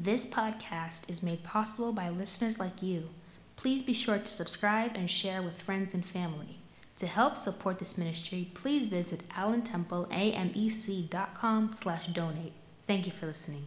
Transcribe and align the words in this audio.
This 0.00 0.24
podcast 0.24 1.00
is 1.08 1.24
made 1.24 1.42
possible 1.42 1.92
by 1.92 2.08
listeners 2.08 2.60
like 2.60 2.84
you. 2.84 3.08
Please 3.56 3.82
be 3.82 3.92
sure 3.92 4.20
to 4.20 4.26
subscribe 4.28 4.92
and 4.94 5.10
share 5.10 5.42
with 5.42 5.60
friends 5.60 5.92
and 5.92 6.06
family. 6.06 6.60
To 6.98 7.08
help 7.08 7.36
support 7.36 7.80
this 7.80 7.98
ministry, 7.98 8.48
please 8.54 8.86
visit 8.86 9.28
allentempleamec.com 9.30 11.72
slash 11.72 12.06
donate. 12.06 12.52
Thank 12.86 13.06
you 13.06 13.12
for 13.12 13.26
listening. 13.26 13.66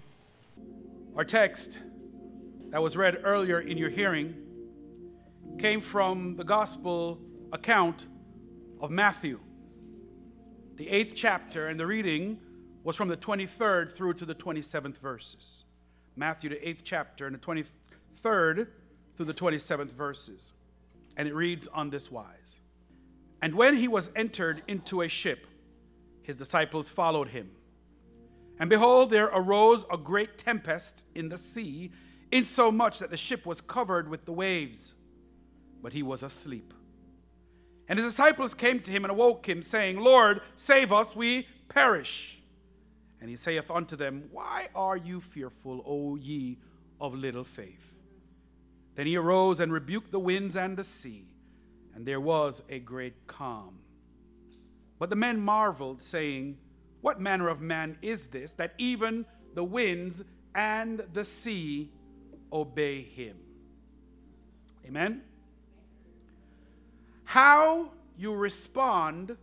Our 1.17 1.25
text 1.25 1.79
that 2.69 2.81
was 2.81 2.95
read 2.95 3.19
earlier 3.25 3.59
in 3.59 3.77
your 3.77 3.89
hearing 3.89 4.33
came 5.59 5.81
from 5.81 6.37
the 6.37 6.45
gospel 6.45 7.19
account 7.51 8.05
of 8.79 8.89
Matthew, 8.89 9.41
the 10.77 10.87
eighth 10.87 11.13
chapter, 11.13 11.67
and 11.67 11.77
the 11.77 11.85
reading 11.85 12.39
was 12.85 12.95
from 12.95 13.09
the 13.09 13.17
23rd 13.17 13.97
through 13.97 14.13
to 14.13 14.25
the 14.25 14.33
27th 14.33 14.99
verses. 14.99 15.65
Matthew, 16.15 16.49
the 16.49 16.67
eighth 16.67 16.81
chapter, 16.83 17.25
and 17.25 17.35
the 17.35 17.39
23rd 17.39 18.67
through 19.15 19.25
the 19.25 19.33
27th 19.33 19.91
verses. 19.91 20.53
And 21.17 21.27
it 21.27 21.35
reads 21.35 21.67
on 21.67 21.89
this 21.89 22.09
wise 22.11 22.59
And 23.41 23.55
when 23.55 23.75
he 23.75 23.87
was 23.87 24.09
entered 24.15 24.63
into 24.67 25.01
a 25.01 25.07
ship, 25.07 25.47
his 26.21 26.35
disciples 26.35 26.89
followed 26.89 27.29
him. 27.29 27.51
And 28.59 28.69
behold, 28.69 29.09
there 29.09 29.25
arose 29.25 29.85
a 29.91 29.97
great 29.97 30.37
tempest 30.37 31.05
in 31.15 31.29
the 31.29 31.37
sea, 31.37 31.91
insomuch 32.31 32.99
that 32.99 33.09
the 33.09 33.17
ship 33.17 33.45
was 33.45 33.59
covered 33.59 34.07
with 34.07 34.25
the 34.25 34.33
waves. 34.33 34.93
But 35.81 35.93
he 35.93 36.03
was 36.03 36.21
asleep. 36.21 36.73
And 37.87 37.97
his 37.97 38.07
disciples 38.07 38.53
came 38.53 38.79
to 38.81 38.91
him 38.91 39.03
and 39.03 39.11
awoke 39.11 39.49
him, 39.49 39.61
saying, 39.61 39.99
Lord, 39.99 40.41
save 40.55 40.93
us, 40.93 41.15
we 41.15 41.47
perish. 41.67 42.40
And 43.21 43.29
he 43.29 43.35
saith 43.35 43.69
unto 43.69 43.95
them, 43.95 44.23
Why 44.31 44.69
are 44.75 44.97
you 44.97 45.21
fearful, 45.21 45.83
O 45.85 46.15
ye 46.15 46.57
of 46.99 47.13
little 47.13 47.43
faith? 47.43 47.99
Then 48.95 49.05
he 49.05 49.15
arose 49.15 49.59
and 49.59 49.71
rebuked 49.71 50.11
the 50.11 50.19
winds 50.19 50.57
and 50.57 50.75
the 50.75 50.83
sea, 50.83 51.27
and 51.93 52.05
there 52.05 52.19
was 52.19 52.63
a 52.67 52.79
great 52.79 53.27
calm. 53.27 53.77
But 54.97 55.11
the 55.11 55.15
men 55.15 55.39
marveled, 55.39 56.01
saying, 56.01 56.57
What 57.01 57.21
manner 57.21 57.47
of 57.47 57.61
man 57.61 57.97
is 58.01 58.27
this, 58.27 58.53
that 58.53 58.73
even 58.79 59.25
the 59.53 59.63
winds 59.63 60.23
and 60.55 61.05
the 61.13 61.23
sea 61.23 61.91
obey 62.51 63.03
him? 63.03 63.37
Amen? 64.85 65.21
How 67.23 67.91
you 68.17 68.35
respond 68.35 69.37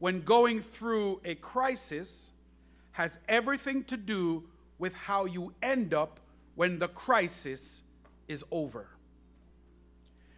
when 0.00 0.20
going 0.20 0.60
through 0.60 1.20
a 1.24 1.34
crisis 1.36 2.32
has 2.94 3.18
everything 3.28 3.82
to 3.82 3.96
do 3.96 4.44
with 4.78 4.94
how 4.94 5.24
you 5.24 5.52
end 5.62 5.92
up 5.92 6.20
when 6.54 6.78
the 6.78 6.86
crisis 6.86 7.82
is 8.28 8.44
over. 8.52 8.88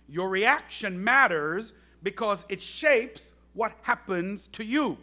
Your 0.08 0.30
reaction 0.30 1.02
matters 1.02 1.74
because 2.02 2.46
it 2.48 2.60
shapes 2.60 3.34
what 3.52 3.72
happens 3.82 4.48
to 4.48 4.64
you. 4.64 4.96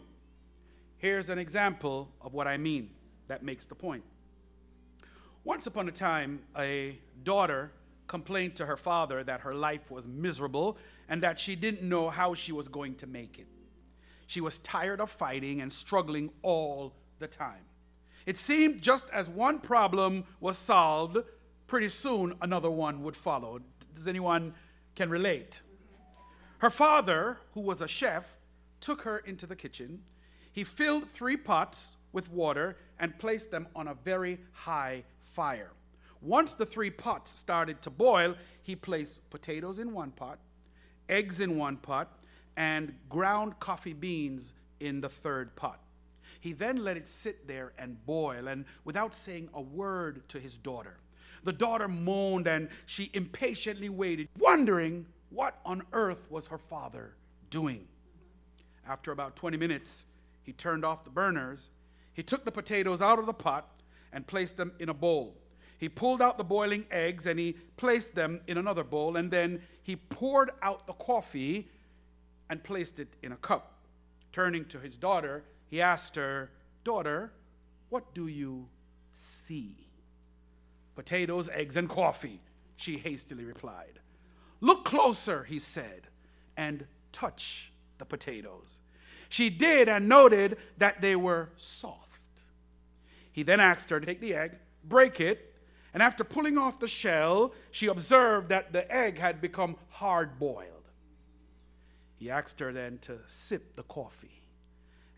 Here's 0.96 1.28
an 1.28 1.38
example 1.38 2.10
of 2.20 2.34
what 2.34 2.48
I 2.48 2.56
mean 2.56 2.90
that 3.28 3.44
makes 3.44 3.66
the 3.66 3.74
point. 3.76 4.02
Once 5.44 5.68
upon 5.68 5.88
a 5.88 5.92
time, 5.92 6.40
a 6.58 6.98
daughter 7.22 7.70
complained 8.08 8.56
to 8.56 8.66
her 8.66 8.76
father 8.76 9.22
that 9.22 9.42
her 9.42 9.54
life 9.54 9.92
was 9.92 10.08
miserable 10.08 10.76
and 11.08 11.22
that 11.22 11.38
she 11.38 11.54
didn't 11.54 11.82
know 11.82 12.10
how 12.10 12.34
she 12.34 12.50
was 12.50 12.66
going 12.66 12.96
to 12.96 13.06
make 13.06 13.38
it. 13.38 13.46
She 14.26 14.40
was 14.40 14.58
tired 14.58 15.00
of 15.00 15.10
fighting 15.10 15.60
and 15.60 15.72
struggling 15.72 16.30
all 16.42 16.94
the 17.24 17.36
time. 17.36 17.64
It 18.26 18.36
seemed 18.36 18.82
just 18.82 19.08
as 19.10 19.28
one 19.30 19.58
problem 19.58 20.24
was 20.40 20.58
solved, 20.58 21.16
pretty 21.66 21.88
soon 21.88 22.34
another 22.42 22.70
one 22.70 23.02
would 23.02 23.16
follow. 23.16 23.60
Does 23.94 24.06
anyone 24.08 24.52
can 24.94 25.08
relate? 25.08 25.62
Her 26.58 26.70
father, 26.70 27.38
who 27.52 27.62
was 27.62 27.80
a 27.80 27.88
chef, 27.88 28.36
took 28.80 29.02
her 29.02 29.18
into 29.18 29.46
the 29.46 29.56
kitchen. 29.56 30.02
He 30.52 30.64
filled 30.64 31.08
three 31.10 31.38
pots 31.38 31.96
with 32.12 32.30
water 32.30 32.76
and 33.00 33.18
placed 33.18 33.50
them 33.50 33.68
on 33.74 33.88
a 33.88 33.94
very 33.94 34.38
high 34.52 35.04
fire. 35.22 35.70
Once 36.20 36.52
the 36.54 36.66
three 36.66 36.90
pots 36.90 37.30
started 37.30 37.80
to 37.82 37.90
boil, 37.90 38.34
he 38.62 38.76
placed 38.76 39.28
potatoes 39.30 39.78
in 39.78 39.92
one 39.92 40.10
pot, 40.10 40.38
eggs 41.08 41.40
in 41.40 41.56
one 41.56 41.78
pot, 41.78 42.18
and 42.56 42.94
ground 43.08 43.58
coffee 43.60 43.94
beans 43.94 44.54
in 44.80 45.00
the 45.00 45.08
third 45.08 45.56
pot. 45.56 45.83
He 46.44 46.52
then 46.52 46.84
let 46.84 46.98
it 46.98 47.08
sit 47.08 47.48
there 47.48 47.72
and 47.78 48.04
boil, 48.04 48.48
and 48.48 48.66
without 48.84 49.14
saying 49.14 49.48
a 49.54 49.62
word 49.62 50.28
to 50.28 50.38
his 50.38 50.58
daughter. 50.58 50.98
The 51.42 51.54
daughter 51.54 51.88
moaned 51.88 52.46
and 52.46 52.68
she 52.84 53.10
impatiently 53.14 53.88
waited, 53.88 54.28
wondering 54.38 55.06
what 55.30 55.58
on 55.64 55.84
earth 55.94 56.30
was 56.30 56.48
her 56.48 56.58
father 56.58 57.14
doing. 57.48 57.88
After 58.86 59.10
about 59.10 59.36
20 59.36 59.56
minutes, 59.56 60.04
he 60.42 60.52
turned 60.52 60.84
off 60.84 61.02
the 61.04 61.10
burners. 61.10 61.70
He 62.12 62.22
took 62.22 62.44
the 62.44 62.52
potatoes 62.52 63.00
out 63.00 63.18
of 63.18 63.24
the 63.24 63.32
pot 63.32 63.80
and 64.12 64.26
placed 64.26 64.58
them 64.58 64.72
in 64.78 64.90
a 64.90 64.94
bowl. 64.94 65.38
He 65.78 65.88
pulled 65.88 66.20
out 66.20 66.36
the 66.36 66.44
boiling 66.44 66.84
eggs 66.90 67.26
and 67.26 67.38
he 67.38 67.56
placed 67.78 68.14
them 68.14 68.42
in 68.46 68.58
another 68.58 68.84
bowl, 68.84 69.16
and 69.16 69.30
then 69.30 69.62
he 69.82 69.96
poured 69.96 70.50
out 70.60 70.86
the 70.86 70.92
coffee 70.92 71.70
and 72.50 72.62
placed 72.62 73.00
it 73.00 73.08
in 73.22 73.32
a 73.32 73.36
cup. 73.36 73.70
Turning 74.30 74.66
to 74.66 74.78
his 74.78 74.98
daughter, 74.98 75.44
he 75.74 75.82
asked 75.82 76.14
her, 76.14 76.52
Daughter, 76.84 77.32
what 77.88 78.14
do 78.14 78.28
you 78.28 78.68
see? 79.12 79.88
Potatoes, 80.94 81.48
eggs, 81.52 81.76
and 81.76 81.88
coffee, 81.88 82.40
she 82.76 82.96
hastily 82.96 83.44
replied. 83.44 83.98
Look 84.60 84.84
closer, 84.84 85.42
he 85.42 85.58
said, 85.58 86.06
and 86.56 86.86
touch 87.10 87.72
the 87.98 88.04
potatoes. 88.04 88.82
She 89.28 89.50
did 89.50 89.88
and 89.88 90.08
noted 90.08 90.58
that 90.78 91.02
they 91.02 91.16
were 91.16 91.50
soft. 91.56 92.20
He 93.32 93.42
then 93.42 93.58
asked 93.58 93.90
her 93.90 93.98
to 93.98 94.06
take 94.06 94.20
the 94.20 94.36
egg, 94.36 94.52
break 94.84 95.18
it, 95.18 95.56
and 95.92 96.04
after 96.04 96.22
pulling 96.22 96.56
off 96.56 96.78
the 96.78 96.86
shell, 96.86 97.52
she 97.72 97.88
observed 97.88 98.48
that 98.50 98.72
the 98.72 98.88
egg 98.94 99.18
had 99.18 99.40
become 99.40 99.74
hard 99.88 100.38
boiled. 100.38 100.88
He 102.14 102.30
asked 102.30 102.60
her 102.60 102.72
then 102.72 102.98
to 102.98 103.18
sip 103.26 103.74
the 103.74 103.82
coffee 103.82 104.43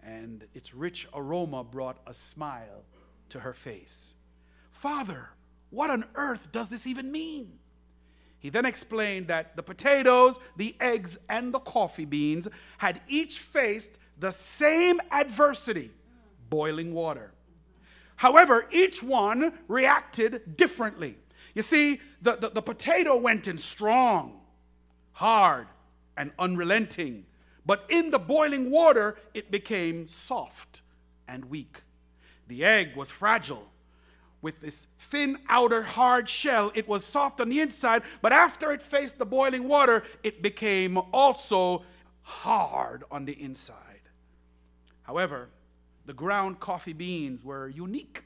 and 0.07 0.47
its 0.55 0.73
rich 0.73 1.09
aroma 1.13 1.65
brought 1.65 1.99
a 2.07 2.15
smile 2.15 2.85
to 3.29 3.41
her 3.41 3.53
face. 3.53 4.15
Father, 4.71 5.31
what 5.71 5.91
on 5.91 6.05
earth 6.15 6.53
does 6.53 6.69
this 6.69 6.87
even 6.87 7.11
mean? 7.11 7.59
He 8.39 8.49
then 8.49 8.65
explained 8.65 9.27
that 9.27 9.57
the 9.57 9.63
potatoes, 9.63 10.39
the 10.57 10.77
eggs, 10.79 11.19
and 11.29 11.53
the 11.53 11.59
coffee 11.59 12.05
beans 12.05 12.47
had 12.79 13.01
each 13.09 13.41
faced 13.41 13.99
the 14.19 14.31
same 14.31 15.01
adversity 15.11 15.91
boiling 16.49 16.95
water. 16.95 17.33
However, 18.15 18.69
each 18.71 19.03
one 19.03 19.53
reacted 19.67 20.57
differently. 20.57 21.19
You 21.55 21.63
see, 21.63 22.01
the, 22.23 22.37
the, 22.37 22.51
the, 22.51 22.63
potato 22.63 23.17
went 23.17 23.49
in 23.49 23.59
strong, 23.59 24.41
hard, 25.13 25.67
and 26.17 26.31
unrelenting. 26.39 27.27
But 27.67 27.85
in 27.89 28.11
the 28.11 28.19
boiling 28.21 28.71
water, 28.71 29.17
it 29.35 29.51
became 29.51 30.07
soft 30.07 30.83
and 31.27 31.47
weak. 31.47 31.83
The 32.47 32.65
egg 32.65 32.97
was 32.97 33.11
fragile. 33.11 33.67
With 34.41 34.61
this 34.61 34.87
thin 34.99 35.39
outer 35.49 35.83
hard 35.83 36.29
shell, 36.29 36.71
it 36.77 36.87
was 36.87 37.05
soft 37.05 37.41
on 37.41 37.49
the 37.49 37.61
inside, 37.61 38.03
but 38.23 38.33
after 38.33 38.71
it 38.71 38.81
faced 38.81 39.19
the 39.19 39.27
boiling 39.27 39.67
water, 39.67 40.05
it 40.23 40.41
became 40.41 40.99
also 41.13 41.83
hard 42.23 43.03
on 43.11 43.25
the 43.25 43.33
inside. 43.33 44.03
However, 45.03 45.49
the 46.05 46.13
ground 46.13 46.61
coffee 46.61 46.93
beans 46.93 47.43
were 47.43 47.69
unique. 47.69 48.23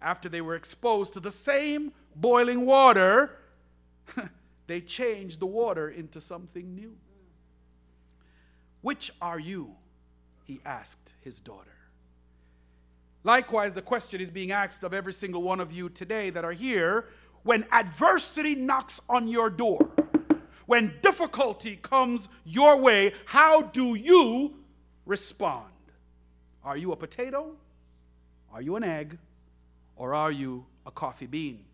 After 0.00 0.30
they 0.30 0.40
were 0.40 0.54
exposed 0.54 1.12
to 1.14 1.20
the 1.20 1.30
same 1.30 1.92
boiling 2.16 2.64
water, 2.64 3.38
they 4.66 4.80
changed 4.80 5.40
the 5.40 5.46
water 5.46 5.90
into 5.90 6.20
something 6.20 6.74
new. 6.74 6.96
Which 8.82 9.12
are 9.22 9.38
you? 9.38 9.76
He 10.44 10.60
asked 10.64 11.14
his 11.20 11.40
daughter. 11.40 11.70
Likewise, 13.24 13.74
the 13.74 13.82
question 13.82 14.20
is 14.20 14.30
being 14.30 14.50
asked 14.50 14.82
of 14.82 14.92
every 14.92 15.12
single 15.12 15.42
one 15.42 15.60
of 15.60 15.72
you 15.72 15.88
today 15.88 16.30
that 16.30 16.44
are 16.44 16.52
here 16.52 17.06
when 17.44 17.64
adversity 17.72 18.54
knocks 18.54 19.00
on 19.08 19.28
your 19.28 19.50
door, 19.50 19.90
when 20.66 20.94
difficulty 21.02 21.76
comes 21.76 22.28
your 22.44 22.76
way, 22.76 23.12
how 23.26 23.62
do 23.62 23.94
you 23.94 24.54
respond? 25.06 25.66
Are 26.64 26.76
you 26.76 26.92
a 26.92 26.96
potato? 26.96 27.56
Are 28.52 28.62
you 28.62 28.76
an 28.76 28.84
egg? 28.84 29.18
Or 29.96 30.14
are 30.14 30.30
you 30.30 30.66
a 30.86 30.90
coffee 30.90 31.26
bean? 31.26 31.64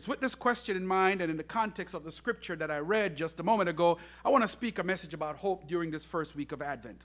It's 0.00 0.08
with 0.08 0.20
this 0.20 0.34
question 0.34 0.78
in 0.78 0.86
mind 0.86 1.20
and 1.20 1.30
in 1.30 1.36
the 1.36 1.44
context 1.44 1.94
of 1.94 2.04
the 2.04 2.10
scripture 2.10 2.56
that 2.56 2.70
I 2.70 2.78
read 2.78 3.18
just 3.18 3.38
a 3.38 3.42
moment 3.42 3.68
ago, 3.68 3.98
I 4.24 4.30
want 4.30 4.42
to 4.42 4.48
speak 4.48 4.78
a 4.78 4.82
message 4.82 5.12
about 5.12 5.36
hope 5.36 5.66
during 5.66 5.90
this 5.90 6.06
first 6.06 6.34
week 6.34 6.52
of 6.52 6.62
Advent. 6.62 7.04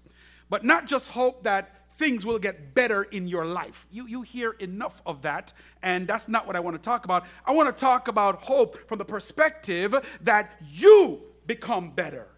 But 0.49 0.63
not 0.63 0.87
just 0.87 1.11
hope 1.11 1.43
that 1.43 1.89
things 1.97 2.25
will 2.25 2.39
get 2.39 2.73
better 2.73 3.03
in 3.03 3.27
your 3.27 3.45
life. 3.45 3.85
You, 3.91 4.07
you 4.07 4.21
hear 4.21 4.51
enough 4.59 5.01
of 5.05 5.23
that, 5.23 5.51
and 5.83 6.07
that's 6.07 6.29
not 6.29 6.47
what 6.47 6.55
I 6.55 6.61
want 6.61 6.81
to 6.81 6.81
talk 6.81 7.03
about. 7.03 7.25
I 7.45 7.51
want 7.51 7.67
to 7.67 7.77
talk 7.77 8.07
about 8.07 8.43
hope 8.43 8.77
from 8.87 8.97
the 8.97 9.03
perspective 9.03 9.93
that 10.21 10.53
you 10.63 11.21
become 11.47 11.91
better 11.91 12.29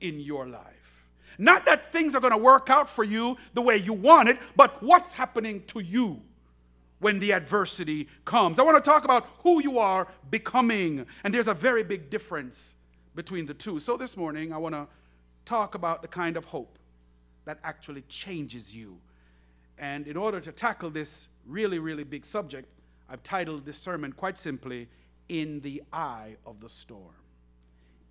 in 0.00 0.18
your 0.18 0.48
life. 0.48 1.06
Not 1.38 1.66
that 1.66 1.92
things 1.92 2.16
are 2.16 2.20
going 2.20 2.32
to 2.32 2.36
work 2.36 2.68
out 2.68 2.90
for 2.90 3.04
you 3.04 3.36
the 3.54 3.62
way 3.62 3.76
you 3.76 3.92
want 3.92 4.28
it, 4.28 4.38
but 4.56 4.82
what's 4.82 5.12
happening 5.12 5.62
to 5.68 5.78
you 5.78 6.20
when 7.00 7.18
the 7.18 7.32
adversity 7.32 8.08
comes. 8.24 8.58
I 8.58 8.62
want 8.62 8.82
to 8.82 8.90
talk 8.90 9.04
about 9.04 9.28
who 9.42 9.62
you 9.62 9.78
are 9.78 10.08
becoming, 10.30 11.06
and 11.24 11.32
there's 11.32 11.48
a 11.48 11.54
very 11.54 11.84
big 11.84 12.10
difference 12.10 12.74
between 13.14 13.46
the 13.46 13.54
two. 13.54 13.78
So 13.78 13.96
this 13.96 14.16
morning, 14.16 14.52
I 14.52 14.58
want 14.58 14.74
to 14.74 14.86
talk 15.44 15.74
about 15.74 16.02
the 16.02 16.08
kind 16.08 16.36
of 16.36 16.44
hope 16.46 16.78
that 17.44 17.58
actually 17.64 18.02
changes 18.02 18.74
you. 18.74 18.98
And 19.78 20.06
in 20.06 20.16
order 20.16 20.40
to 20.40 20.52
tackle 20.52 20.90
this 20.90 21.28
really, 21.46 21.78
really 21.78 22.04
big 22.04 22.24
subject, 22.24 22.68
I've 23.08 23.22
titled 23.22 23.64
this 23.64 23.78
sermon 23.78 24.12
quite 24.12 24.36
simply, 24.36 24.88
In 25.28 25.60
the 25.60 25.82
Eye 25.92 26.36
of 26.44 26.60
the 26.60 26.68
Storm. 26.68 27.14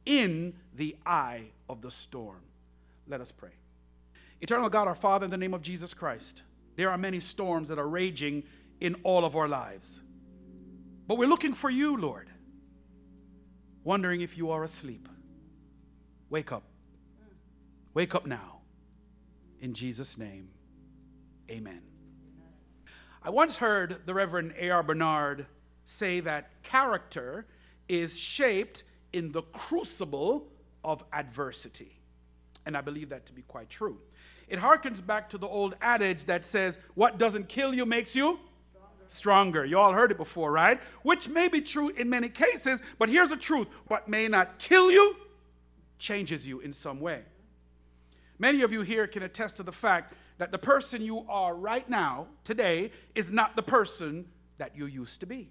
In 0.06 0.54
the 0.76 0.96
Eye 1.06 1.44
of 1.70 1.82
the 1.82 1.92
Storm. 1.92 2.42
Let 3.08 3.22
us 3.22 3.32
pray. 3.32 3.52
Eternal 4.42 4.70
God, 4.70 4.88
our 4.88 4.96
Father, 4.96 5.26
in 5.26 5.32
the 5.32 5.38
name 5.38 5.54
of 5.54 5.62
Jesus 5.62 5.94
Christ, 5.94 6.44
there 6.76 6.90
are 6.90 6.98
many 6.98 7.20
storms 7.20 7.70
that 7.70 7.80
are 7.80 7.88
raging 7.88 8.44
in 8.80 8.96
all 9.04 9.26
of 9.26 9.36
our 9.36 9.48
lives. 9.48 10.00
But 11.08 11.18
we're 11.18 11.28
looking 11.28 11.54
for 11.54 11.70
you, 11.70 11.98
Lord, 11.98 12.30
wondering 13.84 14.22
if 14.22 14.38
you 14.38 14.52
are 14.52 14.64
asleep. 14.64 15.08
Wake 16.30 16.52
up. 16.52 16.64
Wake 17.94 18.14
up 18.14 18.26
now. 18.26 18.60
In 19.60 19.74
Jesus' 19.74 20.18
name, 20.18 20.50
amen. 21.50 21.82
I 23.24 23.30
once 23.30 23.56
heard 23.56 24.06
the 24.06 24.14
Reverend 24.14 24.54
A.R. 24.60 24.84
Bernard 24.84 25.48
say 25.86 26.20
that 26.20 26.62
character 26.64 27.48
is 27.88 28.18
shaped 28.18 28.84
in 29.14 29.32
the 29.32 29.42
crucible 29.42 30.48
of 30.84 31.04
adversity. 31.12 32.00
And 32.66 32.78
I 32.78 32.82
believe 32.82 33.10
that 33.10 33.26
to 33.28 33.34
be 33.34 33.42
quite 33.42 33.70
true. 33.70 34.00
It 34.48 34.60
harkens 34.60 35.06
back 35.06 35.30
to 35.30 35.38
the 35.38 35.48
old 35.48 35.76
adage 35.82 36.26
that 36.26 36.46
says, 36.46 36.78
What 36.94 37.18
doesn't 37.18 37.50
kill 37.50 37.74
you 37.74 37.86
makes 37.86 38.16
you 38.16 38.40
stronger. 39.08 39.66
You 39.66 39.80
all 39.80 39.94
heard 39.94 40.12
it 40.12 40.18
before, 40.18 40.52
right? 40.52 40.80
Which 41.04 41.30
may 41.30 41.48
be 41.48 41.62
true 41.62 41.90
in 41.90 42.10
many 42.10 42.30
cases, 42.30 42.82
but 43.00 43.10
here's 43.10 43.30
the 43.30 43.38
truth 43.38 43.68
what 43.88 44.08
may 44.08 44.28
not 44.28 44.60
kill 44.60 44.92
you 44.92 45.16
changes 45.98 46.48
you 46.48 46.60
in 46.60 46.74
some 46.74 47.00
way. 47.00 47.24
Many 48.40 48.62
of 48.62 48.72
you 48.72 48.82
here 48.82 49.08
can 49.08 49.24
attest 49.24 49.58
to 49.58 49.64
the 49.64 49.72
fact 49.72 50.14
that 50.38 50.52
the 50.52 50.60
person 50.60 51.02
you 51.02 51.26
are 51.28 51.56
right 51.56 51.90
now, 51.90 52.28
today, 52.44 52.92
is 53.16 53.32
not 53.32 53.56
the 53.56 53.64
person 53.64 54.26
that 54.60 54.76
you 54.76 54.86
used 54.86 55.20
to 55.22 55.26
be. 55.26 55.50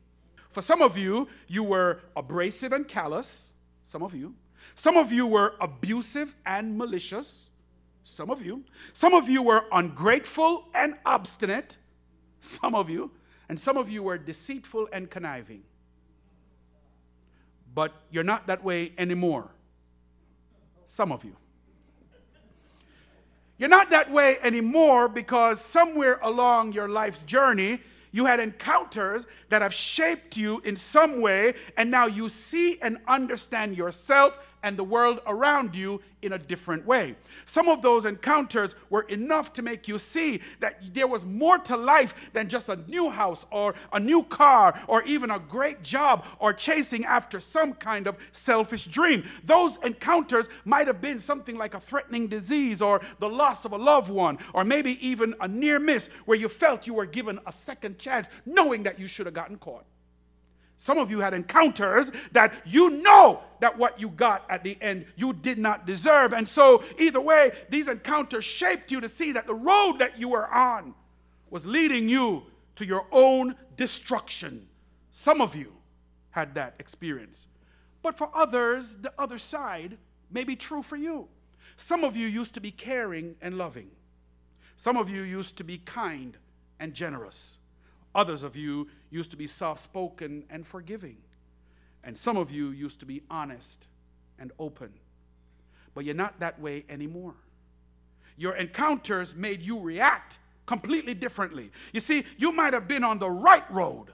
For 0.51 0.63
some 0.63 0.81
of 0.81 0.97
you, 0.97 1.29
you 1.49 1.65
were 1.65 2.01
abrasive 2.15 2.73
and 2.73 2.87
callous, 2.87 3.55
some 3.83 4.03
of 4.03 4.15
you. 4.15 4.35
Some 4.75 4.97
of 4.97 5.13
you 5.13 5.27
were 5.27 5.55
abusive 5.61 6.35
and 6.45 6.77
malicious. 6.77 7.51
Some 8.03 8.31
of 8.31 8.45
you. 8.45 8.65
Some 8.93 9.15
of 9.15 9.29
you 9.29 9.43
were 9.43 9.65
ungrateful 9.73 10.69
and 10.75 10.97
obstinate. 11.05 11.77
Some 12.41 12.75
of 12.75 12.89
you. 12.89 13.11
And 13.49 13.59
some 13.59 13.77
of 13.77 13.89
you 13.91 14.03
were 14.03 14.19
deceitful 14.19 14.89
and 14.93 15.11
conniving. 15.11 15.63
But 17.75 17.93
you're 18.11 18.25
not 18.25 18.47
that 18.47 18.65
way 18.65 18.93
anymore. 18.99 19.51
Some 20.85 21.13
of 21.13 21.25
you. 21.25 21.37
You're 23.59 23.69
not 23.69 23.91
that 23.91 24.11
way 24.11 24.39
anymore 24.43 25.09
because 25.09 25.61
somewhere 25.61 26.19
along 26.23 26.73
your 26.73 26.89
life's 26.89 27.23
journey, 27.23 27.81
you 28.13 28.27
had 28.27 28.41
encounters 28.41 29.27
that 29.49 29.63
have 29.63 29.75
shaped 29.75 30.37
you 30.37 30.61
in 30.65 30.77
some 30.77 31.21
way, 31.21 31.55
and 31.77 31.91
now 31.91 32.07
you 32.07 32.29
see 32.29 32.79
and 32.81 32.99
understand 33.07 33.77
yourself 33.77 34.39
and 34.63 34.77
the 34.77 34.85
world 34.85 35.21
around 35.27 35.75
you 35.75 36.01
in 36.23 36.33
a 36.33 36.39
different 36.39 36.85
way. 36.85 37.15
Some 37.45 37.69
of 37.69 37.83
those 37.83 38.05
encounters 38.05 38.75
were 38.91 39.03
enough 39.03 39.53
to 39.55 39.63
make 39.63 39.87
you 39.87 39.99
see 39.99 40.41
that 40.61 40.95
there 40.95 41.07
was 41.07 41.25
more 41.25 41.59
to 41.59 41.77
life 41.77 42.31
than 42.33 42.49
just 42.49 42.69
a 42.69 42.77
new 42.89 43.11
house 43.11 43.47
or 43.51 43.75
a 43.93 44.01
new 44.01 44.23
car 44.25 44.79
or 44.89 45.03
even 45.05 45.31
a 45.31 45.39
great 45.39 45.83
job 45.83 46.25
or 46.39 46.53
chasing 46.53 47.05
after 47.05 47.41
some 47.41 47.75
kind 47.75 48.07
of 48.07 48.17
selfish 48.33 48.87
dream. 48.87 49.25
Those 49.45 49.79
encounters 49.79 50.49
might 50.65 50.87
have 50.87 51.01
been 51.01 51.19
something 51.19 51.57
like 51.57 51.75
a 51.75 51.81
threatening 51.81 52.27
disease 52.27 52.83
or 52.83 53.01
the 53.19 53.29
loss 53.29 53.65
of 53.65 53.73
a 53.73 53.79
loved 53.79 54.11
one 54.11 54.39
or 54.53 54.65
maybe 54.65 55.07
even 55.07 55.35
a 55.41 55.49
near 55.49 55.79
miss 55.79 56.09
where 56.25 56.39
you 56.39 56.49
felt 56.49 56.87
you 56.87 56.95
were 56.95 57.07
given 57.07 57.39
a 57.47 57.53
second 57.53 57.99
chance 57.99 58.29
knowing 58.45 58.83
that 58.83 58.99
you 58.99 59.07
should 59.07 59.27
have 59.27 59.35
gotten 59.35 59.57
caught. 59.57 59.85
Some 60.79 60.99
of 60.99 61.11
you 61.11 61.21
had 61.21 61.33
encounters 61.35 62.11
that 62.33 62.55
you 62.67 62.91
know 62.91 63.43
that 63.61 63.79
what 63.79 63.99
you 63.99 64.11
got 64.11 64.45
at 64.51 64.63
the 64.63 64.77
end 64.81 65.07
you 65.17 65.33
did 65.33 65.59
not 65.59 65.87
deserve. 65.87 66.33
And 66.33 66.47
so, 66.47 66.85
either 66.99 67.21
way, 67.21 67.53
these 67.71 67.89
encounters 67.89 68.45
shaped 68.45 68.93
you 68.93 69.01
to 69.01 69.09
see 69.09 69.33
that 69.33 69.47
the 69.47 69.55
road 69.55 69.97
that 69.99 70.19
you 70.19 70.29
were 70.29 70.53
on 70.53 70.95
was 71.49 71.67
leading 71.67 72.09
you 72.09 72.45
to 72.75 72.85
your 72.85 73.07
own 73.11 73.57
destruction. 73.77 74.69
Some 75.11 75.41
of 75.41 75.57
you 75.57 75.73
had 76.31 76.55
that 76.55 76.75
experience. 76.79 77.47
But 78.03 78.19
for 78.19 78.31
others, 78.35 78.97
the 78.97 79.13
other 79.19 79.39
side 79.39 79.97
may 80.31 80.45
be 80.45 80.57
true 80.57 80.83
for 80.83 80.97
you. 80.97 81.29
Some 81.77 82.05
of 82.05 82.17
you 82.17 82.27
used 82.27 82.55
to 82.55 82.61
be 82.61 82.71
caring 82.71 83.37
and 83.41 83.57
loving. 83.57 83.91
Some 84.77 84.97
of 84.99 85.09
you 85.09 85.23
used 85.23 85.57
to 85.57 85.65
be 85.65 85.79
kind 85.79 86.37
and 86.79 86.93
generous. 86.93 87.59
Others 88.17 88.43
of 88.43 88.57
you 88.57 88.89
used 89.11 89.31
to 89.31 89.37
be 89.37 89.47
soft 89.47 89.79
spoken 89.79 90.45
and 90.49 90.67
forgiving. 90.67 91.19
And 92.03 92.17
some 92.17 92.39
of 92.39 92.51
you 92.51 92.71
used 92.71 92.99
to 93.01 93.07
be 93.07 93.23
honest 93.31 93.87
and 94.39 94.53
open. 94.59 94.93
But 95.95 96.07
you're 96.07 96.15
not 96.15 96.41
that 96.41 96.59
way 96.59 96.85
anymore. 96.89 97.35
Your 98.39 98.57
encounters 98.57 99.37
made 99.37 99.61
you 99.61 99.79
react 99.79 100.39
completely 100.65 101.13
differently. 101.15 101.71
You 101.93 102.01
see, 102.01 102.25
you 102.39 102.53
might 102.53 102.73
have 102.73 102.89
been 102.89 103.05
on 103.05 103.19
the 103.19 103.31
right 103.31 103.71
road, 103.71 104.13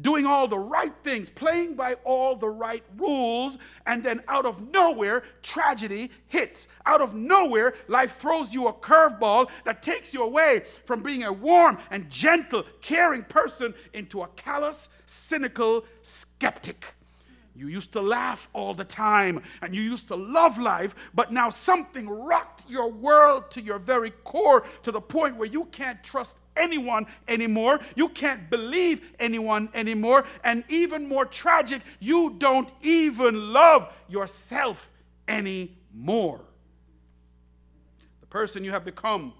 doing 0.00 0.26
all 0.26 0.46
the 0.46 0.58
right 0.58 0.94
things, 1.02 1.30
playing 1.30 1.74
by 1.74 1.94
all 2.04 2.36
the 2.36 2.48
right 2.48 2.84
rules, 2.96 3.58
and 3.86 4.02
then 4.02 4.22
out 4.28 4.46
of 4.46 4.70
nowhere, 4.70 5.22
tragedy 5.42 6.10
hits. 6.26 6.68
Out 6.86 7.00
of 7.00 7.14
nowhere, 7.14 7.74
life 7.88 8.16
throws 8.16 8.54
you 8.54 8.68
a 8.68 8.72
curveball 8.72 9.50
that 9.64 9.82
takes 9.82 10.14
you 10.14 10.22
away 10.22 10.62
from 10.84 11.02
being 11.02 11.24
a 11.24 11.32
warm 11.32 11.78
and 11.90 12.08
gentle, 12.10 12.64
caring 12.80 13.24
person 13.24 13.74
into 13.92 14.22
a 14.22 14.28
callous, 14.28 14.88
cynical 15.06 15.84
skeptic. 16.02 16.94
You 17.58 17.66
used 17.66 17.92
to 17.94 18.00
laugh 18.00 18.48
all 18.52 18.72
the 18.72 18.84
time 18.84 19.42
and 19.62 19.74
you 19.74 19.82
used 19.82 20.06
to 20.08 20.14
love 20.14 20.58
life, 20.58 20.94
but 21.12 21.32
now 21.32 21.50
something 21.50 22.08
rocked 22.08 22.70
your 22.70 22.88
world 22.88 23.50
to 23.50 23.60
your 23.60 23.80
very 23.80 24.10
core 24.22 24.64
to 24.84 24.92
the 24.92 25.00
point 25.00 25.36
where 25.36 25.48
you 25.48 25.64
can't 25.64 26.02
trust 26.04 26.36
anyone 26.58 27.06
anymore. 27.26 27.80
You 27.94 28.08
can't 28.08 28.50
believe 28.50 29.12
anyone 29.18 29.68
anymore. 29.74 30.26
And 30.44 30.64
even 30.68 31.08
more 31.08 31.24
tragic, 31.24 31.82
you 32.00 32.34
don't 32.38 32.72
even 32.82 33.52
love 33.52 33.92
yourself 34.08 34.90
anymore. 35.26 36.40
The 38.20 38.26
person 38.26 38.64
you 38.64 38.72
have 38.72 38.84
become 38.84 39.32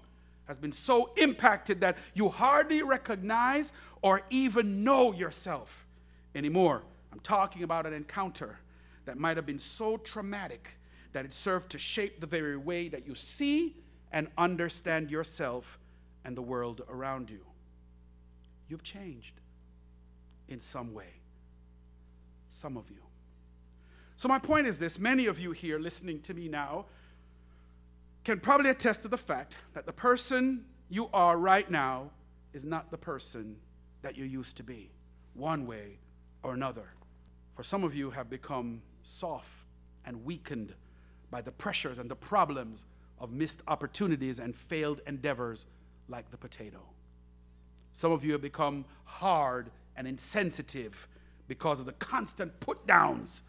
has 0.45 0.57
been 0.57 0.71
so 0.71 1.11
impacted 1.15 1.81
that 1.81 1.97
you 2.15 2.29
hardly 2.29 2.81
recognize 2.81 3.71
or 4.01 4.23
even 4.29 4.83
know 4.83 5.13
yourself 5.13 5.85
anymore. 6.33 6.83
I'm 7.11 7.19
talking 7.19 7.63
about 7.63 7.85
an 7.85 7.93
encounter 7.93 8.57
that 9.05 9.17
might 9.17 9.37
have 9.37 9.45
been 9.45 9.59
so 9.59 9.97
traumatic 9.97 10.77
that 11.13 11.25
it 11.25 11.33
served 11.33 11.71
to 11.71 11.77
shape 11.77 12.19
the 12.19 12.27
very 12.27 12.57
way 12.57 12.87
that 12.87 13.07
you 13.07 13.15
see 13.15 13.75
and 14.11 14.27
understand 14.37 15.11
yourself 15.11 15.79
and 16.25 16.35
the 16.35 16.41
world 16.41 16.81
around 16.89 17.29
you. 17.29 17.45
You've 18.67 18.83
changed 18.83 19.35
in 20.47 20.59
some 20.59 20.93
way. 20.93 21.21
Some 22.49 22.77
of 22.77 22.89
you. 22.89 22.97
So, 24.15 24.27
my 24.27 24.39
point 24.39 24.67
is 24.67 24.79
this 24.79 24.99
many 24.99 25.27
of 25.27 25.39
you 25.39 25.51
here 25.51 25.79
listening 25.79 26.19
to 26.21 26.33
me 26.33 26.47
now 26.49 26.85
can 28.23 28.39
probably 28.39 28.69
attest 28.69 29.01
to 29.03 29.07
the 29.07 29.17
fact 29.17 29.57
that 29.73 29.85
the 29.85 29.93
person 29.93 30.65
you 30.89 31.09
are 31.13 31.37
right 31.37 31.69
now 31.69 32.11
is 32.53 32.65
not 32.65 32.91
the 32.91 32.97
person 32.97 33.55
that 34.01 34.17
you 34.17 34.25
used 34.25 34.57
to 34.57 34.63
be, 34.63 34.91
one 35.33 35.65
way 35.65 35.99
or 36.43 36.53
another. 36.53 36.93
For 37.55 37.63
some 37.63 37.83
of 37.83 37.95
you 37.95 38.09
have 38.11 38.29
become 38.29 38.81
soft 39.03 39.65
and 40.05 40.23
weakened 40.25 40.73
by 41.31 41.41
the 41.41 41.51
pressures 41.51 41.99
and 41.99 42.09
the 42.09 42.15
problems 42.15 42.85
of 43.19 43.31
missed 43.31 43.61
opportunities 43.67 44.39
and 44.39 44.55
failed 44.55 45.01
endeavors 45.05 45.65
like 46.09 46.31
the 46.31 46.37
potato. 46.37 46.79
Some 47.91 48.11
of 48.11 48.25
you 48.25 48.33
have 48.33 48.41
become 48.41 48.85
hard 49.05 49.71
and 49.95 50.07
insensitive 50.07 51.07
because 51.47 51.79
of 51.79 51.85
the 51.85 51.93
constant 51.93 52.59
put 52.59 52.85
downs 52.87 53.41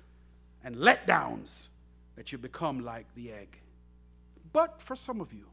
and 0.65 0.77
let 0.77 1.07
downs 1.07 1.69
that 2.17 2.33
you 2.33 2.39
become 2.39 2.85
like 2.85 3.07
the 3.15 3.33
egg. 3.33 3.61
But 4.53 4.83
for 4.83 4.97
some 4.97 5.21
of 5.21 5.33
you, 5.33 5.47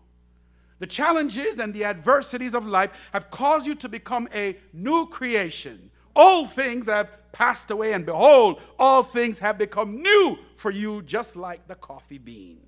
The 0.80 0.88
challenges 0.88 1.60
and 1.60 1.74
the 1.74 1.84
adversities 1.86 2.54
of 2.54 2.66
life 2.66 2.92
have 3.12 3.32
caused 3.32 3.66
you 3.66 3.76
to 3.76 3.90
become 3.90 4.30
a 4.34 4.58
new 4.74 5.08
creation. 5.08 5.90
Old 6.16 6.52
things 6.52 6.88
have 6.88 7.10
passed 7.32 7.72
away, 7.72 7.94
and 7.94 8.06
behold, 8.06 8.62
all 8.78 9.04
things 9.04 9.40
have 9.40 9.58
become 9.58 10.02
new 10.02 10.38
for 10.56 10.72
you, 10.72 11.02
just 11.04 11.36
like 11.36 11.68
the 11.68 11.76
coffee 11.76 12.18
bean. 12.18 12.60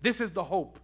This 0.00 0.20
is 0.20 0.32
the 0.32 0.44
hope 0.44 0.78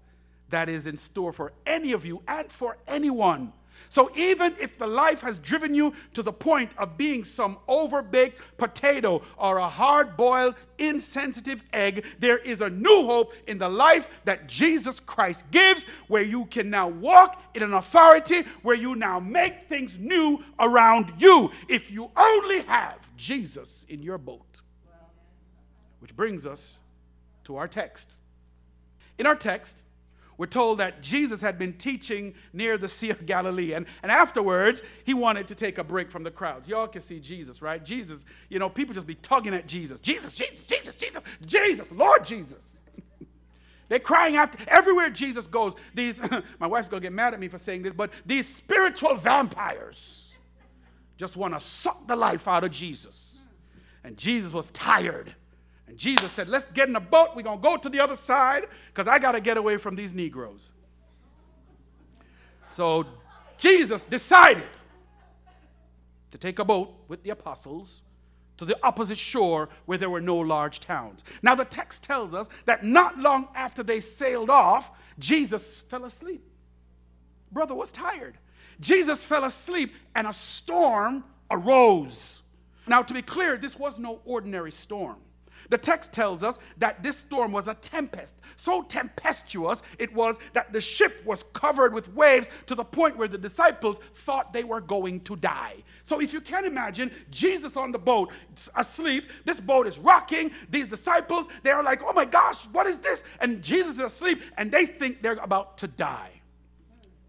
that 0.50 0.68
is 0.68 0.86
in 0.86 0.96
store 0.96 1.32
for 1.32 1.52
any 1.66 1.92
of 1.92 2.04
you 2.04 2.22
and 2.26 2.50
for 2.50 2.78
anyone 2.86 3.52
so 3.88 4.10
even 4.14 4.54
if 4.60 4.78
the 4.78 4.86
life 4.86 5.22
has 5.22 5.38
driven 5.38 5.74
you 5.74 5.94
to 6.14 6.22
the 6.22 6.32
point 6.32 6.72
of 6.76 6.98
being 6.98 7.24
some 7.24 7.58
overbaked 7.68 8.34
potato 8.56 9.22
or 9.36 9.58
a 9.58 9.68
hard 9.68 10.16
boiled, 10.16 10.56
insensitive 10.78 11.62
egg, 11.72 12.04
there 12.18 12.38
is 12.38 12.60
a 12.60 12.68
new 12.68 13.06
hope 13.06 13.34
in 13.46 13.58
the 13.58 13.68
life 13.68 14.08
that 14.24 14.46
Jesus 14.46 15.00
Christ 15.00 15.50
gives 15.50 15.84
where 16.08 16.22
you 16.22 16.44
can 16.46 16.68
now 16.70 16.88
walk 16.88 17.40
in 17.54 17.62
an 17.62 17.74
authority 17.74 18.44
where 18.62 18.76
you 18.76 18.94
now 18.94 19.20
make 19.20 19.62
things 19.68 19.98
new 19.98 20.42
around 20.60 21.12
you 21.18 21.50
if 21.68 21.90
you 21.90 22.10
only 22.16 22.60
have 22.62 22.98
Jesus 23.16 23.86
in 23.88 24.02
your 24.02 24.18
boat. 24.18 24.62
Which 26.00 26.14
brings 26.14 26.46
us 26.46 26.78
to 27.44 27.56
our 27.56 27.66
text. 27.66 28.14
In 29.18 29.26
our 29.26 29.34
text, 29.34 29.82
we're 30.38 30.46
told 30.46 30.78
that 30.78 31.02
Jesus 31.02 31.40
had 31.40 31.58
been 31.58 31.72
teaching 31.72 32.32
near 32.52 32.78
the 32.78 32.88
Sea 32.88 33.10
of 33.10 33.26
Galilee. 33.26 33.72
And, 33.72 33.86
and 34.04 34.12
afterwards, 34.12 34.82
he 35.04 35.12
wanted 35.12 35.48
to 35.48 35.56
take 35.56 35.78
a 35.78 35.84
break 35.84 36.12
from 36.12 36.22
the 36.22 36.30
crowds. 36.30 36.68
Y'all 36.68 36.86
can 36.86 37.02
see 37.02 37.18
Jesus, 37.18 37.60
right? 37.60 37.84
Jesus, 37.84 38.24
you 38.48 38.60
know, 38.60 38.68
people 38.68 38.94
just 38.94 39.08
be 39.08 39.16
tugging 39.16 39.52
at 39.52 39.66
Jesus. 39.66 39.98
Jesus, 39.98 40.36
Jesus, 40.36 40.64
Jesus, 40.64 40.94
Jesus, 40.94 41.22
Jesus, 41.44 41.90
Lord 41.92 42.24
Jesus. 42.24 42.78
They're 43.88 43.98
crying 43.98 44.36
after 44.36 44.58
everywhere 44.68 45.10
Jesus 45.10 45.48
goes. 45.48 45.74
These, 45.92 46.20
my 46.60 46.68
wife's 46.68 46.88
gonna 46.88 47.00
get 47.00 47.12
mad 47.12 47.34
at 47.34 47.40
me 47.40 47.48
for 47.48 47.58
saying 47.58 47.82
this, 47.82 47.92
but 47.92 48.12
these 48.24 48.46
spiritual 48.46 49.16
vampires 49.16 50.36
just 51.16 51.36
want 51.36 51.52
to 51.52 51.58
suck 51.58 52.06
the 52.06 52.14
life 52.14 52.46
out 52.46 52.62
of 52.62 52.70
Jesus. 52.70 53.42
And 54.04 54.16
Jesus 54.16 54.52
was 54.52 54.70
tired 54.70 55.34
and 55.88 55.96
Jesus 55.96 56.30
said, 56.32 56.48
Let's 56.48 56.68
get 56.68 56.88
in 56.88 56.96
a 56.96 57.00
boat. 57.00 57.30
We're 57.34 57.42
going 57.42 57.58
to 57.58 57.62
go 57.62 57.76
to 57.76 57.88
the 57.88 57.98
other 57.98 58.16
side 58.16 58.66
because 58.88 59.08
I 59.08 59.18
got 59.18 59.32
to 59.32 59.40
get 59.40 59.56
away 59.56 59.78
from 59.78 59.96
these 59.96 60.12
Negroes. 60.14 60.72
So 62.66 63.06
Jesus 63.56 64.04
decided 64.04 64.66
to 66.30 66.38
take 66.38 66.58
a 66.58 66.64
boat 66.64 66.92
with 67.08 67.22
the 67.22 67.30
apostles 67.30 68.02
to 68.58 68.64
the 68.64 68.78
opposite 68.82 69.16
shore 69.16 69.70
where 69.86 69.96
there 69.96 70.10
were 70.10 70.20
no 70.20 70.36
large 70.36 70.80
towns. 70.80 71.24
Now, 71.42 71.54
the 71.54 71.64
text 71.64 72.02
tells 72.02 72.34
us 72.34 72.48
that 72.66 72.84
not 72.84 73.18
long 73.18 73.48
after 73.54 73.82
they 73.82 74.00
sailed 74.00 74.50
off, 74.50 74.90
Jesus 75.18 75.78
fell 75.88 76.04
asleep. 76.04 76.44
Brother 77.50 77.74
was 77.74 77.90
tired. 77.90 78.36
Jesus 78.80 79.24
fell 79.24 79.44
asleep 79.44 79.94
and 80.14 80.26
a 80.26 80.32
storm 80.32 81.24
arose. 81.50 82.42
Now, 82.86 83.02
to 83.02 83.14
be 83.14 83.22
clear, 83.22 83.56
this 83.56 83.78
was 83.78 83.98
no 83.98 84.20
ordinary 84.24 84.72
storm. 84.72 85.16
The 85.70 85.78
text 85.78 86.12
tells 86.12 86.42
us 86.42 86.58
that 86.78 87.02
this 87.02 87.16
storm 87.16 87.52
was 87.52 87.68
a 87.68 87.74
tempest. 87.74 88.36
So 88.56 88.82
tempestuous 88.82 89.82
it 89.98 90.12
was 90.12 90.38
that 90.54 90.72
the 90.72 90.80
ship 90.80 91.24
was 91.24 91.44
covered 91.52 91.92
with 91.92 92.12
waves 92.14 92.48
to 92.66 92.74
the 92.74 92.84
point 92.84 93.16
where 93.16 93.28
the 93.28 93.38
disciples 93.38 93.98
thought 94.14 94.52
they 94.52 94.64
were 94.64 94.80
going 94.80 95.20
to 95.20 95.36
die. 95.36 95.76
So 96.02 96.20
if 96.20 96.32
you 96.32 96.40
can 96.40 96.64
imagine 96.64 97.10
Jesus 97.30 97.76
on 97.76 97.92
the 97.92 97.98
boat 97.98 98.32
asleep, 98.76 99.30
this 99.44 99.60
boat 99.60 99.86
is 99.86 99.98
rocking. 99.98 100.50
These 100.70 100.88
disciples, 100.88 101.48
they 101.62 101.70
are 101.70 101.82
like, 101.82 102.02
oh 102.02 102.12
my 102.12 102.24
gosh, 102.24 102.62
what 102.72 102.86
is 102.86 102.98
this? 102.98 103.24
And 103.40 103.62
Jesus 103.62 103.94
is 103.94 104.00
asleep 104.00 104.42
and 104.56 104.70
they 104.70 104.86
think 104.86 105.22
they're 105.22 105.34
about 105.34 105.78
to 105.78 105.86
die. 105.86 106.30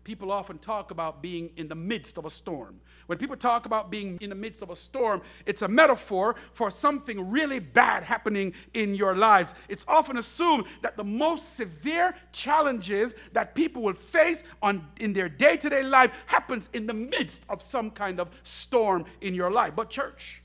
People 0.03 0.31
often 0.31 0.57
talk 0.57 0.91
about 0.91 1.21
being 1.21 1.51
in 1.55 1.67
the 1.67 1.75
midst 1.75 2.17
of 2.17 2.25
a 2.25 2.29
storm. 2.29 2.79
When 3.09 3.17
people 3.17 3.35
talk 3.35 3.65
about 3.65 3.89
being 3.89 4.19
in 4.21 4.29
the 4.29 4.35
midst 4.35 4.61
of 4.61 4.69
a 4.69 4.75
storm, 4.75 5.23
it's 5.47 5.63
a 5.63 5.67
metaphor 5.67 6.35
for 6.53 6.69
something 6.69 7.31
really 7.31 7.57
bad 7.57 8.03
happening 8.03 8.53
in 8.75 8.93
your 8.93 9.15
lives. 9.15 9.55
It's 9.67 9.83
often 9.87 10.17
assumed 10.17 10.65
that 10.83 10.95
the 10.95 11.03
most 11.03 11.55
severe 11.55 12.13
challenges 12.31 13.15
that 13.33 13.55
people 13.55 13.81
will 13.81 13.95
face 13.95 14.43
on, 14.61 14.87
in 14.99 15.11
their 15.13 15.27
day 15.27 15.57
to 15.57 15.69
day 15.71 15.81
life 15.81 16.23
happens 16.27 16.69
in 16.73 16.85
the 16.85 16.93
midst 16.93 17.41
of 17.49 17.63
some 17.63 17.89
kind 17.89 18.19
of 18.19 18.29
storm 18.43 19.05
in 19.21 19.33
your 19.33 19.49
life. 19.49 19.75
But, 19.75 19.89
church, 19.89 20.43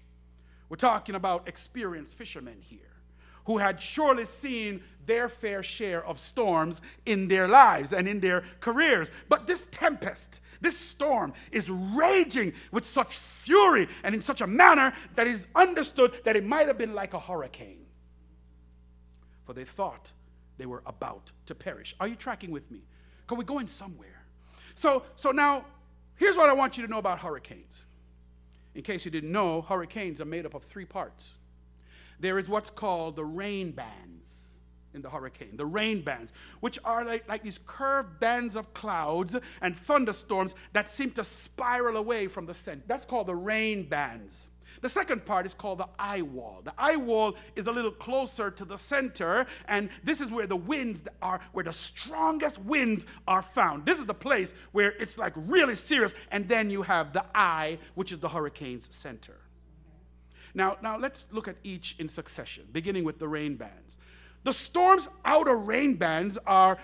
we're 0.70 0.76
talking 0.76 1.16
about 1.16 1.46
experienced 1.46 2.16
fishermen 2.16 2.62
here 2.62 2.93
who 3.44 3.58
had 3.58 3.80
surely 3.80 4.24
seen 4.24 4.82
their 5.06 5.28
fair 5.28 5.62
share 5.62 6.04
of 6.04 6.18
storms 6.18 6.80
in 7.06 7.28
their 7.28 7.46
lives 7.46 7.92
and 7.92 8.08
in 8.08 8.20
their 8.20 8.42
careers. 8.60 9.10
But 9.28 9.46
this 9.46 9.68
tempest, 9.70 10.40
this 10.60 10.76
storm 10.76 11.34
is 11.52 11.70
raging 11.70 12.54
with 12.72 12.86
such 12.86 13.16
fury 13.16 13.88
and 14.02 14.14
in 14.14 14.20
such 14.20 14.40
a 14.40 14.46
manner 14.46 14.94
that 15.14 15.26
it 15.26 15.34
is 15.34 15.48
understood 15.54 16.20
that 16.24 16.36
it 16.36 16.44
might 16.44 16.66
have 16.66 16.78
been 16.78 16.94
like 16.94 17.14
a 17.14 17.20
hurricane. 17.20 17.84
For 19.44 19.52
they 19.52 19.64
thought 19.64 20.12
they 20.56 20.66
were 20.66 20.82
about 20.86 21.30
to 21.46 21.54
perish. 21.54 21.94
Are 22.00 22.08
you 22.08 22.16
tracking 22.16 22.50
with 22.50 22.70
me? 22.70 22.82
Because 23.22 23.38
we're 23.38 23.44
going 23.44 23.68
somewhere. 23.68 24.24
So, 24.74 25.04
so 25.16 25.30
now, 25.30 25.66
here's 26.16 26.36
what 26.36 26.48
I 26.48 26.52
want 26.52 26.78
you 26.78 26.86
to 26.86 26.90
know 26.90 26.98
about 26.98 27.20
hurricanes. 27.20 27.84
In 28.74 28.82
case 28.82 29.04
you 29.04 29.10
didn't 29.10 29.30
know, 29.30 29.62
hurricanes 29.62 30.20
are 30.20 30.24
made 30.24 30.46
up 30.46 30.54
of 30.54 30.64
three 30.64 30.84
parts. 30.84 31.34
There 32.20 32.38
is 32.38 32.48
what's 32.48 32.70
called 32.70 33.16
the 33.16 33.24
rain 33.24 33.72
bands 33.72 34.48
in 34.94 35.02
the 35.02 35.10
hurricane, 35.10 35.56
the 35.56 35.66
rain 35.66 36.02
bands, 36.02 36.32
which 36.60 36.78
are 36.84 37.04
like, 37.04 37.28
like 37.28 37.42
these 37.42 37.58
curved 37.66 38.20
bands 38.20 38.56
of 38.56 38.72
clouds 38.74 39.36
and 39.60 39.74
thunderstorms 39.74 40.54
that 40.72 40.88
seem 40.88 41.10
to 41.12 41.24
spiral 41.24 41.96
away 41.96 42.28
from 42.28 42.46
the 42.46 42.54
center. 42.54 42.82
That's 42.86 43.04
called 43.04 43.26
the 43.26 43.34
rain 43.34 43.88
bands. 43.88 44.48
The 44.80 44.88
second 44.88 45.24
part 45.24 45.46
is 45.46 45.54
called 45.54 45.78
the 45.78 45.88
eye 45.98 46.22
wall. 46.22 46.60
The 46.64 46.74
eye 46.76 46.96
wall 46.96 47.36
is 47.56 47.68
a 47.68 47.72
little 47.72 47.90
closer 47.90 48.50
to 48.50 48.64
the 48.64 48.76
center, 48.76 49.46
and 49.66 49.88
this 50.02 50.20
is 50.20 50.30
where 50.30 50.46
the 50.46 50.56
winds 50.56 51.04
are, 51.22 51.40
where 51.52 51.64
the 51.64 51.72
strongest 51.72 52.60
winds 52.60 53.06
are 53.26 53.42
found. 53.42 53.86
This 53.86 53.98
is 53.98 54.06
the 54.06 54.14
place 54.14 54.52
where 54.72 54.92
it's 54.98 55.16
like 55.16 55.32
really 55.36 55.76
serious, 55.76 56.14
and 56.30 56.48
then 56.48 56.70
you 56.70 56.82
have 56.82 57.12
the 57.12 57.24
eye, 57.34 57.78
which 57.94 58.12
is 58.12 58.18
the 58.18 58.28
hurricane's 58.28 58.94
center. 58.94 59.43
Now, 60.54 60.76
now 60.82 60.96
let's 60.96 61.26
look 61.32 61.48
at 61.48 61.56
each 61.64 61.96
in 61.98 62.08
succession, 62.08 62.64
beginning 62.72 63.04
with 63.04 63.18
the 63.18 63.28
rain 63.28 63.56
bands. 63.56 63.98
The 64.44 64.52
storm's 64.52 65.08
outer 65.24 65.56
rain 65.56 65.94
bands 65.94 66.38
are 66.46 66.78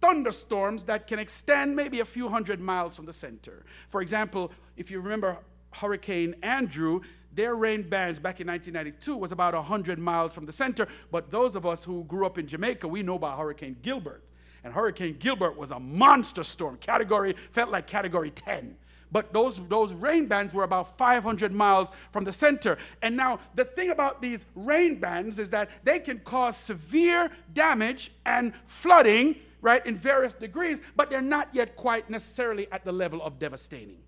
thunderstorms 0.00 0.84
that 0.84 1.06
can 1.06 1.18
extend 1.18 1.74
maybe 1.74 2.00
a 2.00 2.04
few 2.04 2.28
hundred 2.28 2.60
miles 2.60 2.94
from 2.94 3.06
the 3.06 3.12
center. 3.12 3.64
For 3.88 4.02
example, 4.02 4.52
if 4.76 4.90
you 4.90 5.00
remember 5.00 5.38
Hurricane 5.72 6.34
Andrew, 6.42 7.00
their 7.32 7.54
rain 7.54 7.88
bands 7.88 8.20
back 8.20 8.40
in 8.40 8.46
1992 8.46 9.16
was 9.16 9.32
about 9.32 9.54
100 9.54 9.98
miles 9.98 10.34
from 10.34 10.44
the 10.44 10.52
center. 10.52 10.86
But 11.10 11.30
those 11.30 11.56
of 11.56 11.64
us 11.66 11.84
who 11.84 12.04
grew 12.04 12.26
up 12.26 12.36
in 12.36 12.46
Jamaica, 12.46 12.86
we 12.86 13.02
know 13.02 13.14
about 13.14 13.38
Hurricane 13.38 13.76
Gilbert. 13.82 14.22
And 14.62 14.72
Hurricane 14.72 15.16
Gilbert 15.18 15.56
was 15.56 15.70
a 15.70 15.80
monster 15.80 16.42
storm. 16.42 16.76
Category, 16.78 17.34
felt 17.52 17.70
like 17.70 17.86
category 17.86 18.30
10 18.30 18.76
but 19.14 19.32
those, 19.32 19.60
those 19.68 19.94
rain 19.94 20.26
bands 20.26 20.52
were 20.52 20.64
about 20.64 20.98
500 20.98 21.52
miles 21.52 21.92
from 22.10 22.24
the 22.24 22.32
center. 22.32 22.76
And 23.00 23.16
now, 23.16 23.38
the 23.54 23.64
thing 23.64 23.90
about 23.90 24.20
these 24.20 24.44
rain 24.56 24.98
bands 24.98 25.38
is 25.38 25.50
that 25.50 25.70
they 25.84 26.00
can 26.00 26.18
cause 26.18 26.56
severe 26.56 27.30
damage 27.52 28.10
and 28.26 28.52
flooding, 28.66 29.36
right, 29.60 29.86
in 29.86 29.96
various 29.96 30.34
degrees, 30.34 30.82
but 30.96 31.10
they're 31.10 31.22
not 31.22 31.48
yet 31.52 31.76
quite 31.76 32.10
necessarily 32.10 32.66
at 32.72 32.84
the 32.84 32.90
level 32.90 33.22
of 33.22 33.38
devastating. 33.38 33.98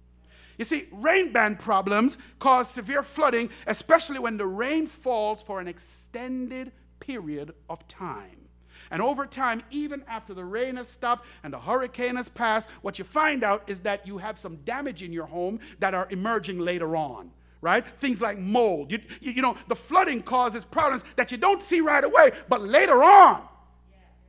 You 0.58 0.64
see, 0.64 0.88
rain 0.90 1.32
band 1.32 1.60
problems 1.60 2.18
cause 2.40 2.68
severe 2.68 3.04
flooding, 3.04 3.50
especially 3.68 4.18
when 4.18 4.38
the 4.38 4.46
rain 4.46 4.88
falls 4.88 5.40
for 5.40 5.60
an 5.60 5.68
extended 5.68 6.72
period 6.98 7.52
of 7.70 7.86
time. 7.86 8.45
And 8.90 9.02
over 9.02 9.26
time, 9.26 9.62
even 9.70 10.02
after 10.08 10.34
the 10.34 10.44
rain 10.44 10.76
has 10.76 10.88
stopped 10.88 11.26
and 11.42 11.52
the 11.52 11.58
hurricane 11.58 12.16
has 12.16 12.28
passed, 12.28 12.68
what 12.82 12.98
you 12.98 13.04
find 13.04 13.42
out 13.44 13.62
is 13.66 13.80
that 13.80 14.06
you 14.06 14.18
have 14.18 14.38
some 14.38 14.56
damage 14.64 15.02
in 15.02 15.12
your 15.12 15.26
home 15.26 15.60
that 15.78 15.94
are 15.94 16.06
emerging 16.10 16.58
later 16.58 16.96
on. 16.96 17.30
Right? 17.62 17.84
Things 18.00 18.20
like 18.20 18.38
mold. 18.38 18.92
You, 18.92 19.00
you, 19.20 19.32
you 19.32 19.42
know, 19.42 19.56
the 19.66 19.74
flooding 19.74 20.22
causes 20.22 20.64
problems 20.64 21.02
that 21.16 21.32
you 21.32 21.38
don't 21.38 21.62
see 21.62 21.80
right 21.80 22.04
away, 22.04 22.32
but 22.48 22.60
later 22.60 23.02
on, 23.02 23.42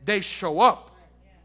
they 0.05 0.21
show 0.21 0.59
up. 0.59 0.95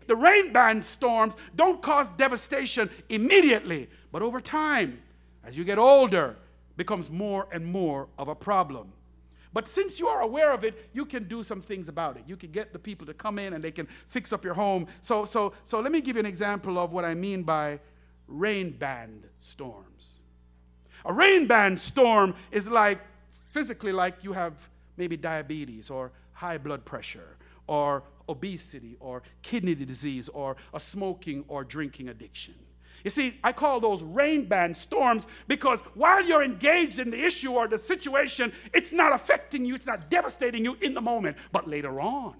The 0.07 0.17
rain 0.17 0.53
band 0.53 0.85
storms 0.85 1.35
don't 1.55 1.83
cause 1.83 2.11
devastation 2.13 2.89
immediately, 3.09 3.89
but 4.11 4.23
over 4.23 4.41
time, 4.41 5.03
as 5.45 5.59
you 5.59 5.65
get 5.65 5.79
older, 5.79 6.37
becomes 6.77 7.11
more 7.11 7.49
and 7.53 7.65
more 7.65 8.09
of 8.19 8.29
a 8.29 8.35
problem. 8.35 8.93
But 9.53 9.69
since 9.69 10.01
you 10.01 10.07
are 10.07 10.23
aware 10.23 10.53
of 10.53 10.65
it, 10.65 10.89
you 10.93 11.05
can 11.05 11.29
do 11.29 11.43
some 11.43 11.61
things 11.61 11.89
about 11.89 12.17
it. 12.17 12.25
You 12.27 12.37
can 12.37 12.51
get 12.51 12.73
the 12.73 12.79
people 12.79 13.07
to 13.07 13.15
come 13.15 13.39
in 13.39 13.53
and 13.53 13.63
they 13.63 13.71
can 13.71 13.87
fix 14.09 14.33
up 14.33 14.45
your 14.45 14.55
home. 14.55 14.87
So, 15.01 15.25
so, 15.25 15.53
so 15.65 15.81
let 15.81 15.93
me 15.93 16.01
give 16.01 16.17
you 16.17 16.21
an 16.21 16.27
example 16.27 16.79
of 16.79 16.93
what 16.93 17.05
I 17.05 17.15
mean 17.15 17.43
by 17.43 17.81
rain 18.27 18.71
band 18.71 19.25
storms. 19.41 20.19
A 21.05 21.13
rain 21.13 21.47
band 21.47 21.79
storm 21.79 22.35
is 22.51 22.71
like 22.71 23.01
physically 23.51 23.93
like 23.93 24.25
you 24.25 24.33
have 24.33 24.55
maybe 24.97 25.17
diabetes 25.17 25.91
or 25.91 26.13
high 26.33 26.59
blood 26.59 26.85
pressure 26.85 27.37
or 27.67 28.05
obesity 28.29 28.97
or 29.01 29.23
kidney 29.43 29.75
disease 29.75 30.29
or 30.29 30.57
a 30.73 30.81
smoking 30.81 31.45
or 31.49 31.65
drinking 31.65 32.09
addiction. 32.09 32.55
You 33.05 33.11
see, 33.11 33.39
I 33.43 33.53
call 33.53 33.81
those 33.81 34.03
rain 34.03 34.47
band 34.47 34.77
storms 34.77 35.27
because 35.49 35.81
while 35.95 36.25
you're 36.25 36.45
engaged 36.45 36.99
in 36.99 37.11
the 37.11 37.21
issue 37.21 37.53
or 37.53 37.67
the 37.67 37.79
situation, 37.79 38.53
it's 38.73 38.93
not 38.93 39.13
affecting 39.13 39.65
you, 39.65 39.75
it's 39.75 39.87
not 39.87 40.09
devastating 40.11 40.65
you 40.65 40.77
in 40.81 40.95
the 40.95 41.01
moment, 41.01 41.37
but 41.51 41.69
later 41.69 42.01
on. 42.01 42.37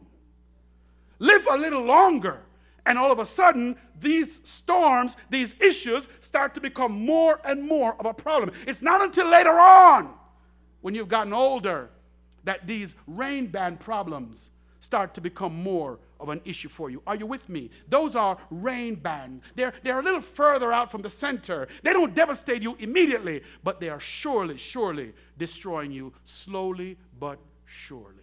Live 1.19 1.47
a 1.51 1.57
little 1.57 1.83
longer, 1.83 2.43
and 2.87 2.99
all 2.99 3.13
of 3.13 3.19
a 3.19 3.25
sudden, 3.25 3.77
these 4.01 4.41
storms, 4.49 5.17
these 5.31 5.55
issues 5.61 6.09
start 6.21 6.55
to 6.55 6.61
become 6.61 7.05
more 7.05 7.41
and 7.45 7.63
more 7.63 7.95
of 8.01 8.07
a 8.07 8.15
problem. 8.15 8.53
It's 8.67 8.83
not 8.83 9.03
until 9.03 9.29
later 9.29 9.59
on, 9.59 10.15
when 10.81 10.95
you've 10.95 11.09
gotten 11.09 11.33
older, 11.33 11.91
that 12.45 12.67
these 12.67 12.97
rain 13.07 13.47
band 13.47 13.79
problems 13.79 14.51
start 14.81 15.15
to 15.15 15.21
become 15.21 15.55
more 15.55 16.01
of 16.23 16.29
an 16.29 16.41
issue 16.45 16.69
for 16.69 16.89
you. 16.89 17.03
Are 17.07 17.17
you 17.17 17.27
with 17.27 17.49
me? 17.49 17.71
Those 17.89 18.17
are 18.17 18.39
rain 18.51 18.95
band. 18.95 19.43
They're, 19.57 19.75
they're 19.83 20.01
a 20.01 20.03
little 20.03 20.23
further 20.23 20.73
out 20.73 20.91
from 20.91 21.03
the 21.03 21.11
center. 21.11 21.69
They 21.83 21.93
don't 21.93 22.15
devastate 22.15 22.63
you 22.63 22.77
immediately, 22.79 23.43
but 23.63 23.81
they 23.81 23.91
are 23.91 24.01
surely, 24.01 24.57
surely 24.57 25.13
destroying 25.37 25.93
you 25.93 26.13
slowly 26.25 26.97
but 27.19 27.39
surely. 27.67 28.17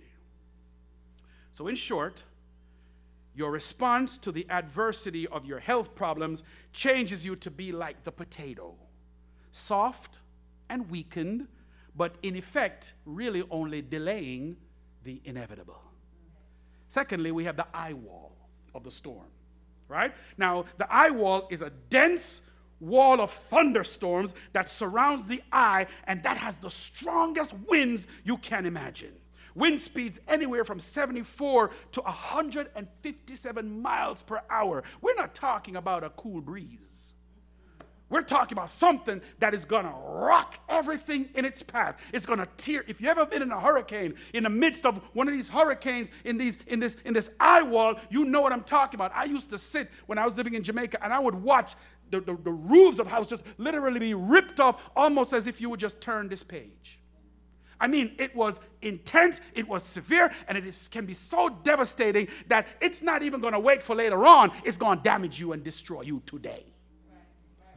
So, 1.51 1.67
in 1.67 1.75
short, 1.75 2.23
your 3.35 3.51
response 3.51 4.17
to 4.19 4.31
the 4.31 4.47
adversity 4.49 5.27
of 5.27 5.45
your 5.45 5.59
health 5.59 5.93
problems 5.93 6.43
changes 6.71 7.25
you 7.25 7.35
to 7.35 7.51
be 7.51 7.71
like 7.71 8.03
the 8.03 8.11
potato 8.11 8.75
soft 9.51 10.19
and 10.69 10.89
weakened, 10.89 11.47
but 11.95 12.15
in 12.21 12.35
effect, 12.35 12.93
really 13.05 13.43
only 13.49 13.81
delaying 13.81 14.55
the 15.03 15.21
inevitable. 15.25 15.88
Secondly, 16.89 17.31
we 17.31 17.45
have 17.45 17.55
the 17.55 17.67
eye 17.73 17.93
wall 17.93 18.35
of 18.75 18.83
the 18.83 18.91
storm, 18.91 19.27
right? 19.87 20.13
Now, 20.37 20.65
the 20.77 20.91
eye 20.91 21.11
wall 21.11 21.47
is 21.49 21.61
a 21.61 21.69
dense 21.89 22.41
wall 22.79 23.21
of 23.21 23.31
thunderstorms 23.31 24.33
that 24.53 24.69
surrounds 24.69 25.27
the 25.27 25.41
eye, 25.51 25.85
and 26.05 26.23
that 26.23 26.37
has 26.37 26.57
the 26.57 26.69
strongest 26.69 27.53
winds 27.67 28.07
you 28.23 28.37
can 28.37 28.65
imagine. 28.65 29.13
Wind 29.53 29.79
speeds 29.79 30.19
anywhere 30.27 30.65
from 30.65 30.79
74 30.79 31.71
to 31.91 32.01
157 32.01 33.81
miles 33.81 34.23
per 34.23 34.41
hour. 34.49 34.83
We're 35.01 35.15
not 35.15 35.35
talking 35.35 35.75
about 35.75 36.03
a 36.03 36.09
cool 36.11 36.41
breeze. 36.41 37.13
We're 38.09 38.23
talking 38.23 38.57
about 38.57 38.71
something 38.71 39.21
that 39.37 39.53
is 39.53 39.65
to 39.85 39.91
rock 39.91 40.59
everything 40.67 41.29
in 41.35 41.45
its 41.45 41.61
path. 41.61 41.97
It's 42.11 42.25
to 42.39 42.47
tear. 42.57 42.83
If 42.87 42.99
you've 42.99 43.09
ever 43.09 43.25
been 43.25 43.43
in 43.43 43.51
a 43.51 43.59
hurricane, 43.59 44.15
in 44.33 44.43
the 44.43 44.49
midst 44.49 44.85
of 44.85 44.97
one 45.13 45.27
of 45.27 45.33
these 45.33 45.47
hurricanes 45.47 46.09
in, 46.23 46.37
these, 46.37 46.57
in, 46.67 46.79
this, 46.79 46.97
in 47.05 47.13
this 47.13 47.29
eye 47.39 47.61
wall, 47.61 47.95
you 48.09 48.25
know 48.25 48.41
what 48.41 48.51
I'm 48.51 48.63
talking 48.63 48.97
about. 48.97 49.11
I 49.13 49.25
used 49.25 49.51
to 49.51 49.59
sit 49.59 49.91
when 50.07 50.17
I 50.17 50.25
was 50.25 50.35
living 50.35 50.55
in 50.55 50.63
Jamaica 50.63 51.03
and 51.03 51.13
I 51.13 51.19
would 51.19 51.35
watch 51.35 51.75
the, 52.09 52.19
the, 52.21 52.35
the 52.35 52.51
roofs 52.51 52.97
of 52.97 53.05
houses 53.05 53.43
literally 53.59 53.99
be 53.99 54.15
ripped 54.15 54.59
off 54.59 54.89
almost 54.95 55.31
as 55.33 55.45
if 55.45 55.61
you 55.61 55.69
would 55.69 55.79
just 55.79 56.01
turn 56.01 56.27
this 56.27 56.41
page. 56.41 56.99
I 57.79 57.87
mean, 57.87 58.15
it 58.17 58.35
was 58.35 58.59
intense, 58.81 59.39
it 59.53 59.67
was 59.67 59.83
severe, 59.83 60.33
and 60.47 60.57
it 60.57 60.65
is, 60.65 60.89
can 60.89 61.05
be 61.05 61.13
so 61.13 61.47
devastating 61.49 62.27
that 62.47 62.67
it's 62.81 63.01
not 63.01 63.23
even 63.23 63.39
to 63.53 63.59
wait 63.59 63.81
for 63.81 63.95
later 63.95 64.25
on. 64.25 64.51
It's 64.65 64.77
to 64.97 65.03
damage 65.03 65.39
you 65.39 65.53
and 65.53 65.63
destroy 65.63 66.01
you 66.01 66.21
today. 66.25 66.65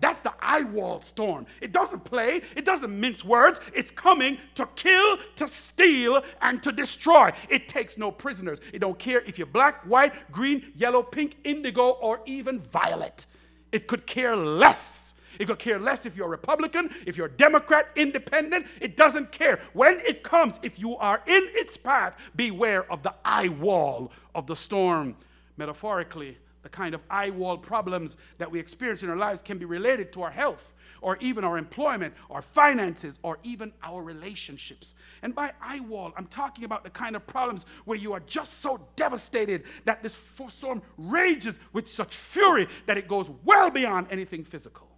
That's 0.02 0.21
the 0.21 0.35
eye 0.40 0.64
wall 0.64 1.00
storm. 1.00 1.47
It 1.61 1.71
doesn't 1.71 2.02
play, 2.02 2.42
it 2.56 2.64
doesn't 2.64 3.00
mince 3.00 3.25
words. 3.25 3.61
It's 3.73 3.92
coming 3.92 4.37
to 4.56 4.68
kill, 4.75 5.18
to 5.37 5.47
steal, 5.47 6.25
and 6.40 6.61
to 6.64 6.73
destroy. 6.73 7.30
It 7.49 7.68
takes 7.68 7.97
no 7.97 8.11
prisoners. 8.11 8.61
It 8.73 8.80
don't 8.80 8.99
care 8.99 9.21
if 9.21 9.38
you're 9.38 9.47
black, 9.47 9.85
white, 9.85 10.32
green, 10.32 10.73
yellow, 10.75 11.04
pink, 11.04 11.37
indigo, 11.44 11.90
or 11.90 12.21
even 12.26 12.59
violet. 12.59 13.28
It 13.71 13.87
could 13.87 14.04
care 14.04 14.35
less. 14.35 15.14
It 15.38 15.47
could 15.47 15.61
care 15.61 15.78
less 15.78 16.04
if 16.04 16.16
you're 16.16 16.28
Republican, 16.28 16.90
if 17.06 17.16
you're 17.16 17.28
Democrat, 17.28 17.87
independent. 17.94 18.66
It 18.80 18.97
doesn't 18.97 19.30
care. 19.30 19.61
When 19.73 20.00
it 20.00 20.25
comes, 20.25 20.59
if 20.64 20.80
you 20.80 20.97
are 20.97 21.23
in 21.28 21.42
its 21.54 21.76
path, 21.76 22.16
beware 22.35 22.90
of 22.90 23.05
the 23.05 23.14
eye 23.24 23.48
wall 23.50 24.11
of 24.35 24.48
the 24.48 24.57
storm. 24.57 25.14
Metaphorically, 25.57 26.38
the 26.62 26.68
kind 26.68 26.94
of 26.94 27.01
eye 27.11 27.31
wall 27.31 27.59
problems 27.59 28.16
that 28.38 28.51
we 28.51 28.59
experience 28.59 29.03
in 29.03 29.11
our 29.11 29.16
lives 29.16 29.42
can 29.42 29.59
be 29.59 29.64
related 29.64 30.12
to 30.12 30.22
our 30.22 30.31
health 30.31 30.75
or 31.01 31.16
even 31.20 31.42
our 31.44 31.59
employment, 31.59 32.14
our 32.31 32.42
finances, 32.42 33.18
or 33.22 33.38
even 33.42 33.72
our 33.83 34.03
relationships. 34.03 34.94
And 35.22 35.35
by 35.35 35.53
eye 35.61 35.81
wall, 35.81 36.12
I'm 36.16 36.27
talking 36.27 36.64
about 36.64 36.85
the 36.85 36.90
kind 36.90 37.16
of 37.16 37.27
problems 37.27 37.66
where 37.85 37.98
you 37.98 38.12
are 38.12 38.20
just 38.20 38.61
so 38.61 38.81
devastated 38.94 39.64
that 39.85 40.03
this 40.03 40.16
storm 40.48 40.81
rages 40.96 41.59
with 41.72 41.88
such 41.88 42.16
fury 42.16 42.68
that 42.87 42.96
it 42.96 43.09
goes 43.09 43.31
well 43.44 43.70
beyond 43.70 44.07
anything 44.11 44.44
physical. 44.44 44.88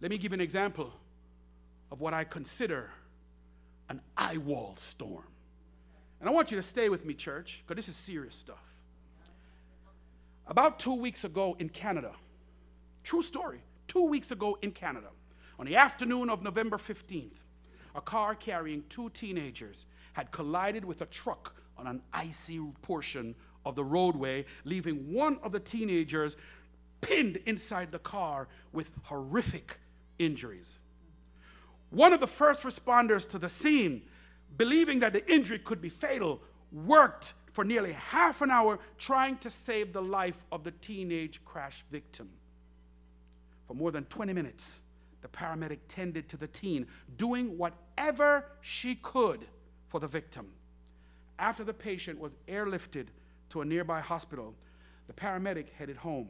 Let 0.00 0.10
me 0.10 0.16
give 0.16 0.32
an 0.32 0.40
example 0.40 0.90
of 1.92 2.00
what 2.00 2.14
I 2.14 2.24
consider 2.24 2.90
an 3.90 4.00
eye 4.16 4.38
wall 4.38 4.72
storm. 4.76 5.24
And 6.20 6.28
I 6.28 6.32
want 6.32 6.50
you 6.50 6.56
to 6.56 6.62
stay 6.62 6.88
with 6.88 7.04
me, 7.04 7.12
church, 7.12 7.62
because 7.66 7.76
this 7.76 7.88
is 7.90 7.96
serious 7.96 8.34
stuff. 8.34 8.69
About 10.50 10.80
two 10.80 10.94
weeks 10.94 11.22
ago 11.22 11.54
in 11.60 11.68
Canada, 11.68 12.10
true 13.04 13.22
story, 13.22 13.62
two 13.86 14.06
weeks 14.06 14.32
ago 14.32 14.58
in 14.62 14.72
Canada, 14.72 15.06
on 15.60 15.66
the 15.66 15.76
afternoon 15.76 16.28
of 16.28 16.42
November 16.42 16.76
15th, 16.76 17.36
a 17.94 18.00
car 18.00 18.34
carrying 18.34 18.82
two 18.88 19.10
teenagers 19.10 19.86
had 20.14 20.32
collided 20.32 20.84
with 20.84 21.02
a 21.02 21.06
truck 21.06 21.54
on 21.78 21.86
an 21.86 22.02
icy 22.12 22.60
portion 22.82 23.36
of 23.64 23.76
the 23.76 23.84
roadway, 23.84 24.44
leaving 24.64 25.12
one 25.12 25.38
of 25.44 25.52
the 25.52 25.60
teenagers 25.60 26.36
pinned 27.00 27.36
inside 27.46 27.92
the 27.92 28.00
car 28.00 28.48
with 28.72 28.90
horrific 29.04 29.78
injuries. 30.18 30.80
One 31.90 32.12
of 32.12 32.18
the 32.18 32.26
first 32.26 32.64
responders 32.64 33.28
to 33.28 33.38
the 33.38 33.48
scene, 33.48 34.02
believing 34.56 34.98
that 34.98 35.12
the 35.12 35.32
injury 35.32 35.60
could 35.60 35.80
be 35.80 35.90
fatal, 35.90 36.42
worked 36.72 37.34
for 37.52 37.64
nearly 37.64 37.92
half 37.92 38.42
an 38.42 38.50
hour 38.50 38.78
trying 38.98 39.36
to 39.38 39.50
save 39.50 39.92
the 39.92 40.02
life 40.02 40.44
of 40.52 40.64
the 40.64 40.70
teenage 40.70 41.44
crash 41.44 41.84
victim. 41.90 42.30
For 43.66 43.74
more 43.74 43.90
than 43.90 44.04
20 44.04 44.32
minutes, 44.32 44.80
the 45.22 45.28
paramedic 45.28 45.78
tended 45.88 46.28
to 46.30 46.36
the 46.36 46.46
teen, 46.46 46.86
doing 47.16 47.58
whatever 47.58 48.46
she 48.60 48.94
could 48.94 49.46
for 49.88 50.00
the 50.00 50.08
victim. 50.08 50.52
After 51.38 51.64
the 51.64 51.74
patient 51.74 52.18
was 52.18 52.36
airlifted 52.48 53.06
to 53.50 53.60
a 53.60 53.64
nearby 53.64 54.00
hospital, 54.00 54.54
the 55.06 55.12
paramedic 55.12 55.70
headed 55.78 55.96
home. 55.96 56.28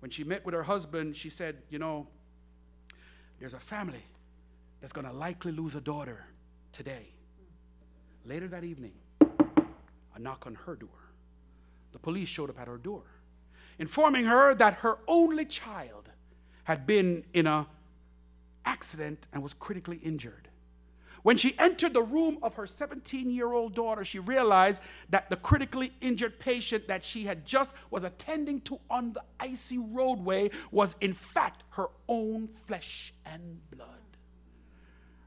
When 0.00 0.10
she 0.10 0.24
met 0.24 0.44
with 0.44 0.54
her 0.54 0.62
husband, 0.62 1.16
she 1.16 1.30
said, 1.30 1.56
You 1.70 1.78
know, 1.78 2.06
there's 3.40 3.54
a 3.54 3.60
family 3.60 4.04
that's 4.80 4.92
going 4.92 5.06
to 5.06 5.12
likely 5.12 5.52
lose 5.52 5.74
a 5.74 5.80
daughter 5.80 6.24
today. 6.72 7.08
Later 8.24 8.48
that 8.48 8.64
evening, 8.64 8.92
a 10.18 10.22
knock 10.22 10.46
on 10.46 10.54
her 10.66 10.74
door. 10.74 10.88
The 11.92 11.98
police 11.98 12.28
showed 12.28 12.50
up 12.50 12.60
at 12.60 12.68
her 12.68 12.76
door, 12.76 13.04
informing 13.78 14.24
her 14.24 14.54
that 14.54 14.74
her 14.74 14.98
only 15.06 15.44
child 15.44 16.10
had 16.64 16.86
been 16.86 17.24
in 17.32 17.46
a 17.46 17.66
accident 18.64 19.26
and 19.32 19.42
was 19.42 19.54
critically 19.54 19.96
injured. 19.98 20.48
When 21.22 21.36
she 21.36 21.58
entered 21.58 21.94
the 21.94 22.02
room 22.02 22.38
of 22.42 22.54
her 22.54 22.66
17 22.66 23.30
year 23.30 23.52
old 23.52 23.74
daughter, 23.74 24.04
she 24.04 24.18
realized 24.18 24.80
that 25.10 25.30
the 25.30 25.36
critically 25.36 25.92
injured 26.00 26.38
patient 26.38 26.86
that 26.88 27.02
she 27.02 27.24
had 27.24 27.44
just 27.44 27.74
was 27.90 28.04
attending 28.04 28.60
to 28.62 28.78
on 28.88 29.14
the 29.14 29.22
icy 29.40 29.78
roadway 29.78 30.50
was 30.70 30.94
in 31.00 31.14
fact 31.14 31.64
her 31.70 31.88
own 32.08 32.48
flesh 32.48 33.12
and 33.26 33.58
blood. 33.70 34.07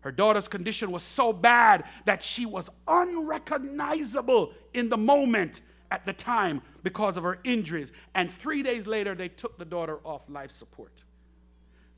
Her 0.02 0.12
daughter's 0.12 0.48
condition 0.48 0.92
was 0.92 1.04
so 1.04 1.32
bad 1.32 1.86
that 2.06 2.24
she 2.24 2.46
was 2.46 2.70
unrecognizable 2.88 4.54
in 4.74 4.90
the 4.90 4.98
moment 4.98 5.62
at 5.92 6.06
the 6.06 6.14
time 6.14 6.62
because 6.84 7.18
of 7.18 7.24
her 7.24 7.40
injuries. 7.44 7.92
And 8.16 8.30
three 8.30 8.64
days 8.64 8.88
later, 8.88 9.14
they 9.14 9.30
took 9.30 9.58
the 9.58 9.66
daughter 9.66 10.00
off 10.04 10.24
life 10.28 10.52
support. 10.52 11.04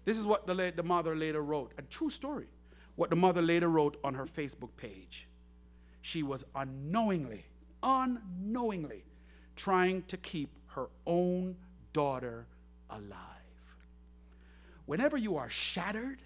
This 0.05 0.17
is 0.17 0.25
what 0.25 0.45
the, 0.47 0.73
the 0.75 0.83
mother 0.83 1.15
later 1.15 1.41
wrote 1.41 1.71
a 1.77 1.81
true 1.83 2.09
story. 2.09 2.47
What 2.95 3.09
the 3.09 3.15
mother 3.15 3.41
later 3.41 3.69
wrote 3.69 3.97
on 4.03 4.13
her 4.15 4.25
Facebook 4.25 4.75
page. 4.75 5.27
She 6.01 6.21
was 6.23 6.45
unknowingly, 6.55 7.45
unknowingly 7.81 9.05
trying 9.55 10.03
to 10.03 10.17
keep 10.17 10.49
her 10.67 10.89
own 11.07 11.55
daughter 11.93 12.47
alive. 12.89 13.19
Whenever 14.85 15.15
you 15.15 15.37
are 15.37 15.49
shattered, 15.49 16.21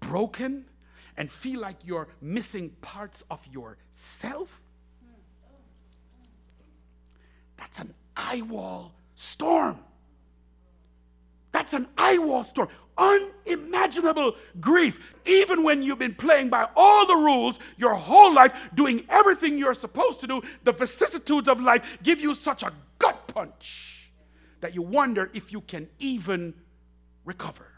broken 0.00 0.66
and 1.16 1.30
feel 1.30 1.60
like 1.60 1.84
you're 1.84 2.08
missing 2.20 2.70
parts 2.80 3.24
of 3.30 3.46
yourself, 3.48 4.60
that's 7.56 7.78
an 7.80 7.92
eye 8.16 8.42
wall 8.42 8.94
storm. 9.14 9.80
That's 11.50 11.72
an 11.72 11.88
eye 11.96 12.18
wall 12.18 12.44
storm. 12.44 12.68
Unimaginable 12.96 14.36
grief. 14.60 15.14
Even 15.26 15.62
when 15.62 15.82
you've 15.82 15.98
been 15.98 16.14
playing 16.14 16.50
by 16.50 16.68
all 16.76 17.06
the 17.06 17.14
rules 17.14 17.58
your 17.76 17.94
whole 17.94 18.32
life, 18.32 18.70
doing 18.74 19.04
everything 19.08 19.58
you're 19.58 19.74
supposed 19.74 20.20
to 20.20 20.26
do, 20.26 20.42
the 20.64 20.72
vicissitudes 20.72 21.48
of 21.48 21.60
life 21.60 21.98
give 22.02 22.20
you 22.20 22.34
such 22.34 22.62
a 22.62 22.72
gut 22.98 23.26
punch 23.28 24.12
that 24.60 24.74
you 24.74 24.82
wonder 24.82 25.30
if 25.34 25.52
you 25.52 25.60
can 25.60 25.88
even 25.98 26.54
recover. 27.24 27.77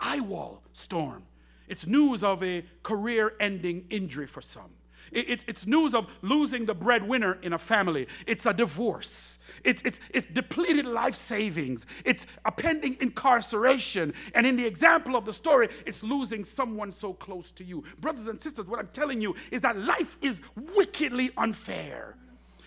Eye 0.00 0.20
wall 0.20 0.62
storm. 0.72 1.24
It's 1.68 1.86
news 1.86 2.24
of 2.24 2.42
a 2.42 2.64
career 2.82 3.34
ending 3.38 3.86
injury 3.90 4.26
for 4.26 4.40
some. 4.40 4.70
It's 5.12 5.66
news 5.66 5.94
of 5.94 6.06
losing 6.22 6.66
the 6.66 6.74
breadwinner 6.74 7.38
in 7.42 7.52
a 7.52 7.58
family. 7.58 8.06
It's 8.26 8.46
a 8.46 8.52
divorce. 8.54 9.38
It's, 9.64 9.82
it's, 9.82 9.98
it's 10.10 10.26
depleted 10.32 10.86
life 10.86 11.16
savings. 11.16 11.86
It's 12.04 12.26
a 12.44 12.52
pending 12.52 12.96
incarceration. 13.00 14.14
And 14.34 14.46
in 14.46 14.56
the 14.56 14.66
example 14.66 15.16
of 15.16 15.24
the 15.24 15.32
story, 15.32 15.68
it's 15.84 16.04
losing 16.04 16.44
someone 16.44 16.92
so 16.92 17.12
close 17.12 17.50
to 17.52 17.64
you. 17.64 17.82
Brothers 17.98 18.28
and 18.28 18.40
sisters, 18.40 18.66
what 18.66 18.78
I'm 18.78 18.88
telling 18.88 19.20
you 19.20 19.34
is 19.50 19.60
that 19.62 19.76
life 19.76 20.16
is 20.22 20.42
wickedly 20.76 21.30
unfair. 21.36 22.16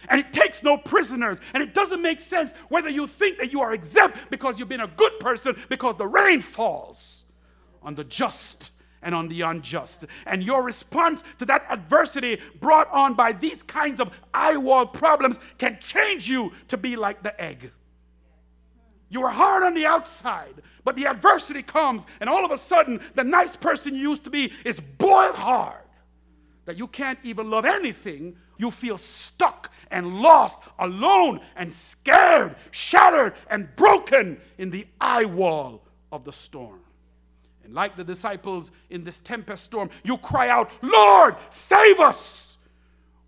And 0.09 0.19
it 0.19 0.33
takes 0.33 0.63
no 0.63 0.77
prisoners. 0.77 1.39
And 1.53 1.63
it 1.63 1.73
doesn't 1.73 2.01
make 2.01 2.19
sense 2.19 2.51
whether 2.67 2.89
you 2.89 3.07
think 3.07 3.37
that 3.37 3.53
you 3.53 3.61
are 3.61 3.73
exempt 3.73 4.17
because 4.29 4.59
you've 4.59 4.67
been 4.67 4.81
a 4.81 4.87
good 4.87 5.17
person 5.21 5.55
because 5.69 5.95
the 5.95 6.07
rain 6.07 6.41
falls 6.41 7.22
on 7.83 7.95
the 7.95 8.03
just 8.03 8.71
and 9.01 9.13
on 9.13 9.27
the 9.27 9.41
unjust. 9.41 10.05
And 10.25 10.41
your 10.41 10.63
response 10.63 11.23
to 11.39 11.45
that 11.45 11.65
adversity 11.69 12.39
brought 12.59 12.89
on 12.91 13.13
by 13.13 13.33
these 13.33 13.61
kinds 13.61 13.99
of 13.99 14.17
eye 14.33 14.57
wall 14.57 14.85
problems 14.85 15.39
can 15.57 15.77
change 15.81 16.27
you 16.27 16.53
to 16.69 16.77
be 16.77 16.95
like 16.95 17.21
the 17.21 17.39
egg. 17.39 17.71
You 19.09 19.23
are 19.23 19.31
hard 19.31 19.63
on 19.63 19.75
the 19.75 19.85
outside, 19.85 20.55
but 20.83 20.95
the 20.95 21.05
adversity 21.05 21.61
comes, 21.61 22.05
and 22.19 22.29
all 22.29 22.43
of 22.43 22.51
a 22.51 22.57
sudden, 22.57 22.99
the 23.13 23.23
nice 23.23 23.55
person 23.55 23.93
you 23.93 24.09
used 24.09 24.23
to 24.23 24.31
be 24.31 24.51
is 24.65 24.79
boiled 24.79 25.35
hard 25.35 25.83
that 26.65 26.77
you 26.77 26.87
can't 26.87 27.19
even 27.23 27.49
love 27.49 27.65
anything. 27.65 28.35
You 28.57 28.71
feel 28.71 28.97
stuck 28.97 29.71
and 29.91 30.21
lost, 30.21 30.61
alone 30.79 31.41
and 31.55 31.71
scared, 31.71 32.55
shattered 32.71 33.33
and 33.49 33.75
broken 33.75 34.39
in 34.57 34.69
the 34.69 34.87
eye 34.99 35.25
wall 35.25 35.83
of 36.11 36.23
the 36.23 36.33
storm. 36.33 36.82
And 37.63 37.73
like 37.73 37.95
the 37.95 38.03
disciples 38.03 38.71
in 38.89 39.03
this 39.03 39.19
tempest 39.19 39.63
storm, 39.63 39.89
you 40.03 40.17
cry 40.17 40.49
out, 40.49 40.71
Lord, 40.81 41.35
save 41.49 41.99
us! 41.99 42.57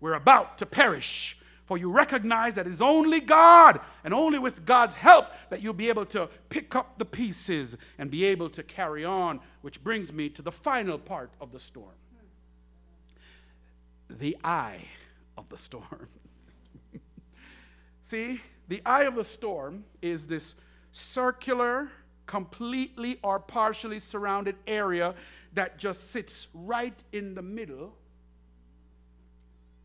We're 0.00 0.14
about 0.14 0.58
to 0.58 0.66
perish. 0.66 1.38
For 1.64 1.76
you 1.76 1.90
recognize 1.90 2.54
that 2.54 2.68
it's 2.68 2.80
only 2.80 3.18
God 3.18 3.80
and 4.04 4.14
only 4.14 4.38
with 4.38 4.64
God's 4.64 4.94
help 4.94 5.26
that 5.50 5.62
you'll 5.62 5.74
be 5.74 5.88
able 5.88 6.06
to 6.06 6.28
pick 6.48 6.76
up 6.76 6.96
the 6.98 7.04
pieces 7.04 7.76
and 7.98 8.08
be 8.08 8.24
able 8.24 8.48
to 8.50 8.62
carry 8.62 9.04
on, 9.04 9.40
which 9.62 9.82
brings 9.82 10.12
me 10.12 10.28
to 10.28 10.42
the 10.42 10.52
final 10.52 10.96
part 10.96 11.32
of 11.40 11.50
the 11.50 11.58
storm 11.58 11.94
the 14.08 14.36
eye 14.44 14.84
of 15.36 15.48
the 15.48 15.56
storm. 15.56 16.08
See, 18.02 18.40
the 18.68 18.82
eye 18.84 19.04
of 19.04 19.14
the 19.14 19.24
storm 19.24 19.84
is 20.02 20.26
this 20.26 20.54
circular, 20.92 21.90
completely 22.26 23.18
or 23.22 23.38
partially 23.38 23.98
surrounded 23.98 24.56
area 24.66 25.14
that 25.54 25.78
just 25.78 26.10
sits 26.10 26.48
right 26.52 26.96
in 27.12 27.34
the 27.34 27.42
middle 27.42 27.96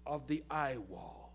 of 0.05 0.27
the 0.27 0.43
eye 0.49 0.77
wall. 0.89 1.31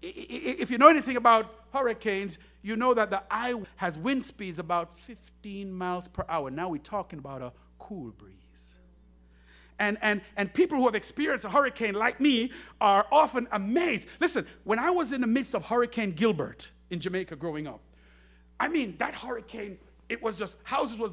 If 0.00 0.70
you 0.70 0.78
know 0.78 0.88
anything 0.88 1.16
about 1.16 1.54
hurricanes, 1.72 2.38
you 2.62 2.76
know 2.76 2.94
that 2.94 3.10
the 3.10 3.22
eye 3.30 3.54
has 3.76 3.98
wind 3.98 4.24
speeds 4.24 4.58
about 4.58 4.98
15 5.00 5.72
miles 5.72 6.08
per 6.08 6.24
hour. 6.28 6.50
Now 6.50 6.68
we're 6.68 6.78
talking 6.78 7.18
about 7.18 7.42
a 7.42 7.52
cool 7.78 8.12
breeze. 8.12 8.34
And, 9.80 9.96
and, 10.02 10.22
and 10.36 10.52
people 10.52 10.78
who 10.78 10.84
have 10.84 10.94
experienced 10.94 11.44
a 11.44 11.50
hurricane 11.50 11.94
like 11.94 12.20
me 12.20 12.52
are 12.80 13.06
often 13.12 13.46
amazed. 13.52 14.08
Listen, 14.18 14.46
when 14.64 14.78
I 14.78 14.90
was 14.90 15.12
in 15.12 15.20
the 15.20 15.26
midst 15.26 15.54
of 15.54 15.66
Hurricane 15.66 16.12
Gilbert 16.12 16.70
in 16.90 16.98
Jamaica 16.98 17.36
growing 17.36 17.68
up, 17.68 17.80
I 18.58 18.68
mean, 18.68 18.96
that 18.98 19.14
hurricane 19.14 19.78
it 20.08 20.22
was 20.22 20.36
just 20.36 20.56
houses 20.64 20.98
was 20.98 21.12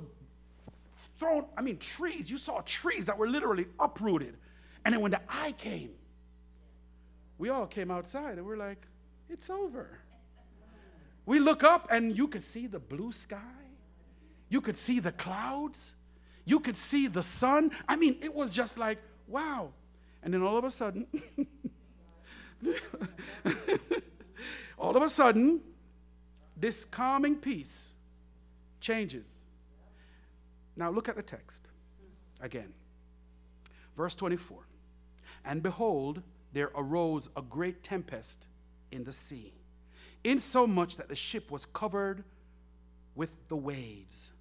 thrown, 1.17 1.45
I 1.57 1.61
mean, 1.61 1.77
trees. 1.77 2.29
You 2.29 2.37
saw 2.37 2.61
trees 2.61 3.05
that 3.05 3.17
were 3.17 3.27
literally 3.27 3.67
uprooted. 3.79 4.37
And 4.83 4.93
then 4.93 5.01
when 5.01 5.11
the 5.11 5.21
eye 5.29 5.53
came, 5.53 5.91
we 7.37 7.49
all 7.49 7.67
came 7.67 7.91
outside 7.91 8.37
and 8.37 8.45
we're 8.45 8.57
like, 8.57 8.85
it's 9.29 9.49
over. 9.49 9.99
We 11.25 11.39
look 11.39 11.63
up 11.63 11.87
and 11.89 12.15
you 12.17 12.27
could 12.27 12.43
see 12.43 12.67
the 12.67 12.79
blue 12.79 13.11
sky. 13.11 13.39
You 14.49 14.61
could 14.61 14.77
see 14.77 14.99
the 14.99 15.11
clouds. 15.11 15.93
You 16.45 16.59
could 16.59 16.77
see 16.77 17.07
the 17.07 17.23
sun. 17.23 17.71
I 17.87 17.95
mean, 17.95 18.17
it 18.21 18.33
was 18.33 18.53
just 18.53 18.77
like, 18.77 18.99
wow. 19.27 19.71
And 20.21 20.33
then 20.33 20.43
all 20.43 20.57
of 20.57 20.63
a 20.63 20.69
sudden, 20.69 21.07
all 24.77 24.95
of 24.95 25.01
a 25.01 25.09
sudden, 25.09 25.61
this 26.55 26.85
calming 26.85 27.35
peace 27.35 27.91
changes. 28.85 29.25
Now 30.75 30.91
look 30.91 31.09
at 31.09 31.15
the 31.15 31.23
text 31.23 31.67
again. 32.39 32.71
Verse 33.97 34.13
24. 34.13 34.67
And 35.43 35.63
behold, 35.63 36.21
there 36.53 36.69
arose 36.75 37.29
a 37.35 37.41
great 37.41 37.81
tempest 37.81 38.47
in 38.91 39.03
the 39.03 39.11
sea, 39.11 39.53
insomuch 40.23 40.97
that 40.97 41.09
the 41.09 41.15
ship 41.15 41.49
was 41.49 41.65
covered 41.65 42.23
with 43.15 43.31
the 43.47 43.55
waves, 43.55 44.31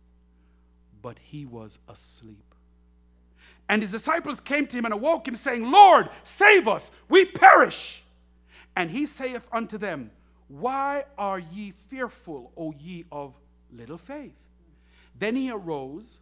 but 1.01 1.19
he 1.19 1.47
was 1.47 1.79
asleep. 1.89 2.55
And 3.69 3.81
his 3.81 3.93
disciples 3.93 4.41
came 4.41 4.67
to 4.67 4.77
him 4.77 4.85
and 4.85 4.93
awoke 4.93 5.27
him, 5.27 5.37
saying, 5.37 5.71
Lord, 5.71 6.11
save 6.23 6.69
us, 6.69 6.91
we 7.09 7.25
perish. 7.25 8.05
And 8.77 8.91
he 8.91 9.07
saith 9.07 9.47
unto 9.51 9.79
them, 9.79 10.11
Why 10.49 11.05
are 11.17 11.39
ye 11.39 11.73
fearful, 11.89 12.53
O 12.57 12.75
ye 12.79 13.05
of 13.11 13.35
little 13.77 13.99
faith. 13.99 14.37
Then 15.19 15.37
he 15.37 15.51
arose 15.51 16.19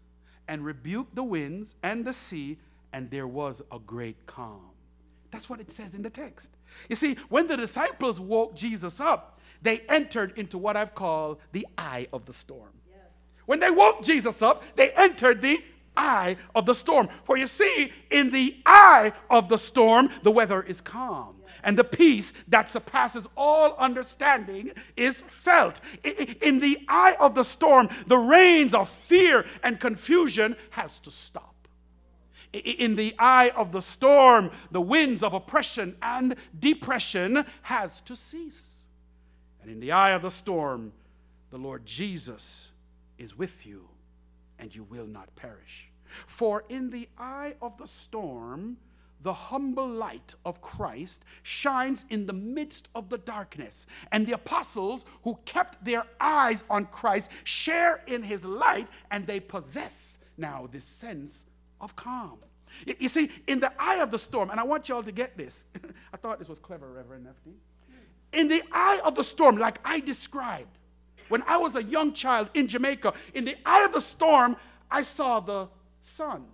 and 0.49 0.65
rebuked 0.65 1.15
the 1.15 1.23
winds 1.23 1.77
and 1.83 2.05
the 2.05 2.13
sea, 2.13 2.59
and 2.93 3.11
there 3.11 3.27
was 3.27 3.63
a 3.73 3.79
great 3.79 4.27
calm. 4.27 4.71
That's 5.31 5.49
what 5.49 5.61
it 5.61 5.71
says 5.71 5.95
in 5.95 6.03
the 6.03 6.11
text. 6.11 6.51
You 6.89 6.97
see, 6.97 7.17
when 7.29 7.47
the 7.47 7.57
disciples 7.57 8.21
woke 8.21 8.55
Jesus 8.55 9.01
up, 9.01 9.41
they 9.63 9.81
entered 9.89 10.37
into 10.37 10.59
what 10.59 10.77
I've 10.77 10.95
called 10.95 11.39
the 11.53 11.67
eye 11.79 12.09
of 12.13 12.27
the 12.27 12.33
storm. 12.33 12.71
When 13.47 13.61
they 13.61 13.71
woke 13.71 14.03
Jesus 14.03 14.43
up, 14.43 14.63
they 14.77 14.91
entered 14.91 15.41
the 15.41 15.63
eye 15.97 16.37
of 16.55 16.67
the 16.67 16.75
storm. 16.75 17.09
For 17.25 17.37
you 17.37 17.47
see, 17.47 17.93
in 18.11 18.31
the 18.31 18.57
eye 18.65 19.13
of 19.31 19.49
the 19.49 19.59
storm, 19.59 20.11
the 20.23 20.31
weather 20.31 20.63
is 20.63 20.81
calm 20.81 21.42
and 21.63 21.79
the 21.79 21.85
peace 21.85 22.33
that 22.49 22.71
surpasses 22.71 23.29
all 23.37 23.75
understanding 23.77 24.73
is 24.97 25.23
felt. 25.29 25.81
In 26.05 26.61
the 26.61 26.81
eye 26.89 27.17
of 27.21 27.35
the 27.35 27.45
storm, 27.45 27.89
the 28.07 28.19
rains 28.19 28.75
of 28.75 28.89
fear 28.89 29.45
and 29.63 29.79
confusion 29.79 30.57
has 30.71 30.99
to 31.01 31.11
stop. 31.11 31.69
In 32.53 32.97
the 32.97 33.15
eye 33.19 33.51
of 33.57 33.73
the 33.73 33.81
storm, 33.81 34.51
the 34.71 34.81
winds 34.81 35.23
of 35.23 35.33
oppression 35.33 35.97
and 36.03 36.35
depression 36.59 37.45
has 37.63 38.01
to 38.03 38.15
cease. 38.15 38.83
And 39.63 39.71
in 39.71 39.81
the 39.81 39.93
eye 39.93 40.11
of 40.11 40.23
the 40.23 40.31
storm, 40.31 40.93
the 41.51 41.59
Lord 41.59 41.87
Jesus 41.87 42.73
is 43.17 43.39
with 43.39 43.65
you 43.65 43.89
and 44.59 44.75
you 44.75 44.83
will 44.85 45.07
not 45.07 45.35
perish. 45.35 45.91
For 46.27 46.65
in 46.69 46.91
the 46.91 47.09
eye 47.17 47.55
of 47.63 47.79
the 47.79 47.87
storm, 47.87 48.77
the 49.23 49.33
humble 49.33 49.89
light 49.89 50.35
of 50.45 50.61
Christ 50.61 51.25
shines 51.43 52.07
in 52.11 52.27
the 52.27 52.33
midst 52.33 52.89
of 52.95 53.09
the 53.09 53.19
darkness. 53.19 53.87
And 54.11 54.27
the 54.27 54.33
apostles 54.33 55.05
who 55.23 55.39
kept 55.45 55.85
their 55.85 56.05
eyes 56.21 56.65
on 56.69 56.87
Christ 56.87 57.31
share 57.45 58.03
in 58.07 58.23
his 58.23 58.45
light 58.45 58.89
and 59.11 59.27
they 59.27 59.41
possess 59.41 60.19
now 60.37 60.69
this 60.71 60.85
sense 60.85 61.47
of 61.81 61.95
calm. 61.97 62.39
You 62.99 63.09
see, 63.09 63.31
in 63.47 63.61
the 63.61 63.73
eye 63.79 64.01
of 64.01 64.11
the 64.11 64.19
storm, 64.19 64.51
and 64.51 64.59
I 64.59 64.63
want 64.63 64.89
y'all 64.89 65.03
to 65.03 65.13
get 65.13 65.37
this. 65.37 65.67
I 66.13 66.17
thought 66.17 66.39
this 66.39 66.49
was 66.49 66.59
clever, 66.59 66.91
Reverend 66.91 67.27
FD. 67.27 67.53
In 68.33 68.49
the 68.49 68.63
eye 68.73 69.01
of 69.05 69.15
the 69.15 69.25
storm, 69.25 69.59
like 69.59 69.79
I 69.85 70.01
described, 70.01 70.79
when 71.29 71.43
I 71.47 71.59
was 71.59 71.77
a 71.77 71.83
young 71.83 72.15
child 72.15 72.49
in 72.55 72.67
Jamaica, 72.67 73.13
in 73.35 73.45
the 73.45 73.57
eye 73.67 73.85
of 73.85 73.93
the 73.93 74.01
storm, 74.01 74.57
I 74.91 75.03
saw 75.03 75.41
the 75.41 75.69
sun. 76.01 76.47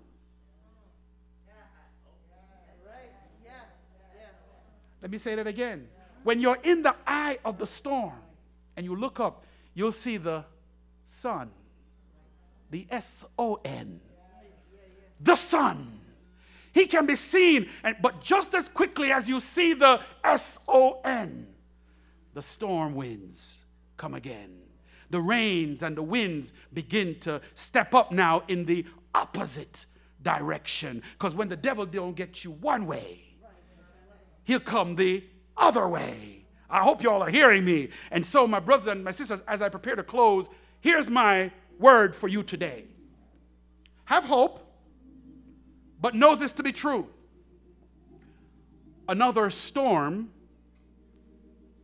Let 5.01 5.11
me 5.11 5.19
say 5.19 5.35
that 5.35 5.47
again. 5.47 5.89
When 6.25 6.41
you're 6.41 6.59
in 6.63 6.83
the 6.83 6.95
eye 7.07 7.39
of 7.45 7.59
the 7.59 7.67
storm 7.67 8.21
and 8.77 8.85
you 8.85 8.97
look 8.97 9.21
up, 9.21 9.45
you'll 9.75 9.93
see 9.93 10.17
the 10.17 10.45
sun, 11.07 11.51
the 12.71 12.87
S 12.91 13.25
O 13.39 13.61
N, 13.65 14.01
the 15.21 15.37
sun. 15.37 16.01
He 16.73 16.87
can 16.87 17.07
be 17.07 17.17
seen, 17.17 17.69
and, 17.83 17.97
but 18.03 18.21
just 18.21 18.55
as 18.55 18.69
quickly 18.69 19.11
as 19.11 19.29
you 19.29 19.41
see 19.41 19.75
the 19.75 20.01
S 20.23 20.59
O 20.69 21.01
N, 21.05 21.47
the 22.35 22.43
storm 22.43 22.95
winds 22.95 23.59
come 23.97 24.15
again. 24.15 24.59
the 25.11 25.21
rains 25.21 25.83
and 25.83 25.97
the 25.97 26.03
winds 26.03 26.53
begin 26.73 27.19
to 27.21 27.41
step 27.55 27.95
up 27.95 28.13
now 28.13 28.43
in 28.49 28.65
the 28.65 28.85
opposite 29.15 29.87
direction. 30.23 31.03
Because 31.13 31.35
when 31.35 31.49
the 31.49 31.57
devil 31.57 31.87
don't 31.87 32.15
get 32.15 32.45
you 32.45 32.53
one 32.53 32.87
way, 32.87 33.25
he'll 34.49 34.59
come 34.59 34.97
the 34.97 35.23
other 35.59 35.87
way. 35.87 36.43
I 36.71 36.83
hope 36.83 37.03
you 37.03 37.11
all 37.11 37.23
are 37.23 37.29
hearing 37.31 37.67
me. 37.67 37.91
And 38.11 38.25
so, 38.25 38.47
my 38.47 38.61
brothers 38.61 38.87
and 38.87 39.05
my 39.05 39.11
sisters, 39.11 39.43
as 39.47 39.61
I 39.61 39.69
prepare 39.69 39.95
to 39.95 40.03
close, 40.03 40.49
here's 40.81 41.11
my 41.11 41.53
word 41.79 42.17
for 42.17 42.29
you 42.29 42.43
today. 42.43 42.87
Have 44.07 44.25
hope, 44.25 44.67
but 46.01 46.15
know 46.15 46.35
this 46.35 46.55
to 46.55 46.63
be 46.63 46.73
true. 46.73 47.09
Another 49.07 49.51
storm 49.51 50.31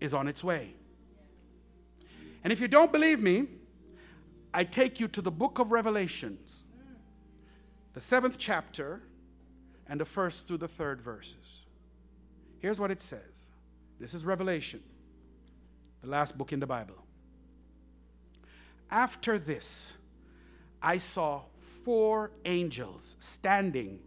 is 0.00 0.14
on 0.14 0.26
its 0.26 0.42
way. 0.42 0.74
And 2.42 2.52
if 2.52 2.60
you 2.60 2.68
don't 2.68 2.92
believe 2.92 3.20
me, 3.20 3.46
I 4.54 4.64
take 4.64 5.00
you 5.00 5.08
to 5.08 5.20
the 5.20 5.30
book 5.30 5.58
of 5.58 5.70
Revelations, 5.70 6.64
the 7.92 8.00
seventh 8.00 8.38
chapter, 8.38 9.02
and 9.86 10.00
the 10.00 10.06
first 10.06 10.48
through 10.48 10.58
the 10.58 10.68
third 10.68 11.02
verses. 11.02 11.63
Here's 12.64 12.80
what 12.80 12.90
it 12.90 13.02
says 13.02 13.50
this 14.00 14.14
is 14.14 14.24
Revelation, 14.24 14.82
the 16.00 16.08
last 16.08 16.38
book 16.38 16.50
in 16.50 16.60
the 16.60 16.66
Bible. 16.66 16.94
After 18.90 19.38
this, 19.38 19.92
I 20.80 20.96
saw 20.96 21.42
four 21.84 22.30
angels 22.46 23.16
standing 23.18 24.00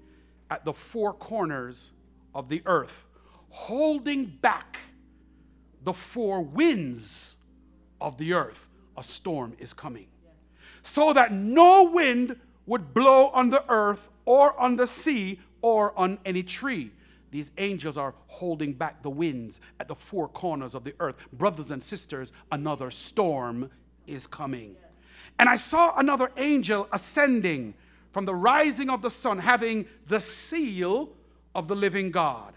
at 0.49 0.65
the 0.65 0.73
four 0.73 1.13
corners 1.13 1.91
of 2.33 2.49
the 2.49 2.63
earth, 2.65 3.07
holding 3.49 4.25
back 4.25 4.79
the 5.83 5.93
four 5.93 6.41
winds 6.41 7.35
of 8.01 8.17
the 8.17 8.33
earth. 8.33 8.69
A 8.97 9.03
storm 9.03 9.55
is 9.59 9.71
coming. 9.71 10.07
So 10.81 11.13
that 11.13 11.31
no 11.31 11.91
wind 11.93 12.39
would 12.65 12.95
blow 12.95 13.27
on 13.27 13.51
the 13.51 13.63
earth 13.69 14.09
or 14.25 14.59
on 14.59 14.77
the 14.77 14.87
sea 14.87 15.41
or 15.61 15.95
on 15.95 16.17
any 16.25 16.41
tree. 16.41 16.93
These 17.37 17.51
angels 17.59 17.99
are 17.99 18.15
holding 18.25 18.73
back 18.73 19.03
the 19.03 19.11
winds 19.11 19.61
at 19.79 19.87
the 19.87 19.93
four 19.93 20.27
corners 20.27 20.73
of 20.73 20.83
the 20.83 20.95
earth. 20.99 21.17
Brothers 21.31 21.69
and 21.69 21.83
sisters, 21.83 22.31
another 22.51 22.89
storm 22.89 23.69
is 24.07 24.25
coming. 24.25 24.75
And 25.37 25.47
I 25.47 25.55
saw 25.55 25.95
another 25.99 26.31
angel 26.37 26.87
ascending 26.91 27.75
from 28.11 28.25
the 28.25 28.33
rising 28.33 28.89
of 28.89 29.03
the 29.03 29.11
sun, 29.11 29.37
having 29.37 29.85
the 30.07 30.19
seal 30.19 31.11
of 31.53 31.67
the 31.67 31.75
living 31.75 32.09
God. 32.09 32.55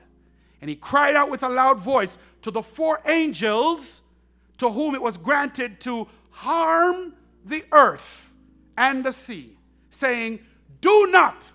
And 0.63 0.71
he 0.71 0.77
cried 0.77 1.15
out 1.15 1.31
with 1.31 1.43
a 1.43 1.51
loud 1.51 1.79
voice 1.79 2.17
to 2.41 2.51
the 2.51 2.63
four 2.63 3.03
angels 3.05 4.01
to 4.57 4.71
whom 4.71 4.95
it 4.95 5.03
was 5.03 5.19
granted 5.19 5.79
to 5.81 6.09
harm 6.31 7.13
the 7.45 7.65
earth 7.71 8.35
and 8.79 9.05
the 9.05 9.13
sea, 9.13 9.59
saying, 9.91 10.39
Do 10.81 11.09
not 11.11 11.53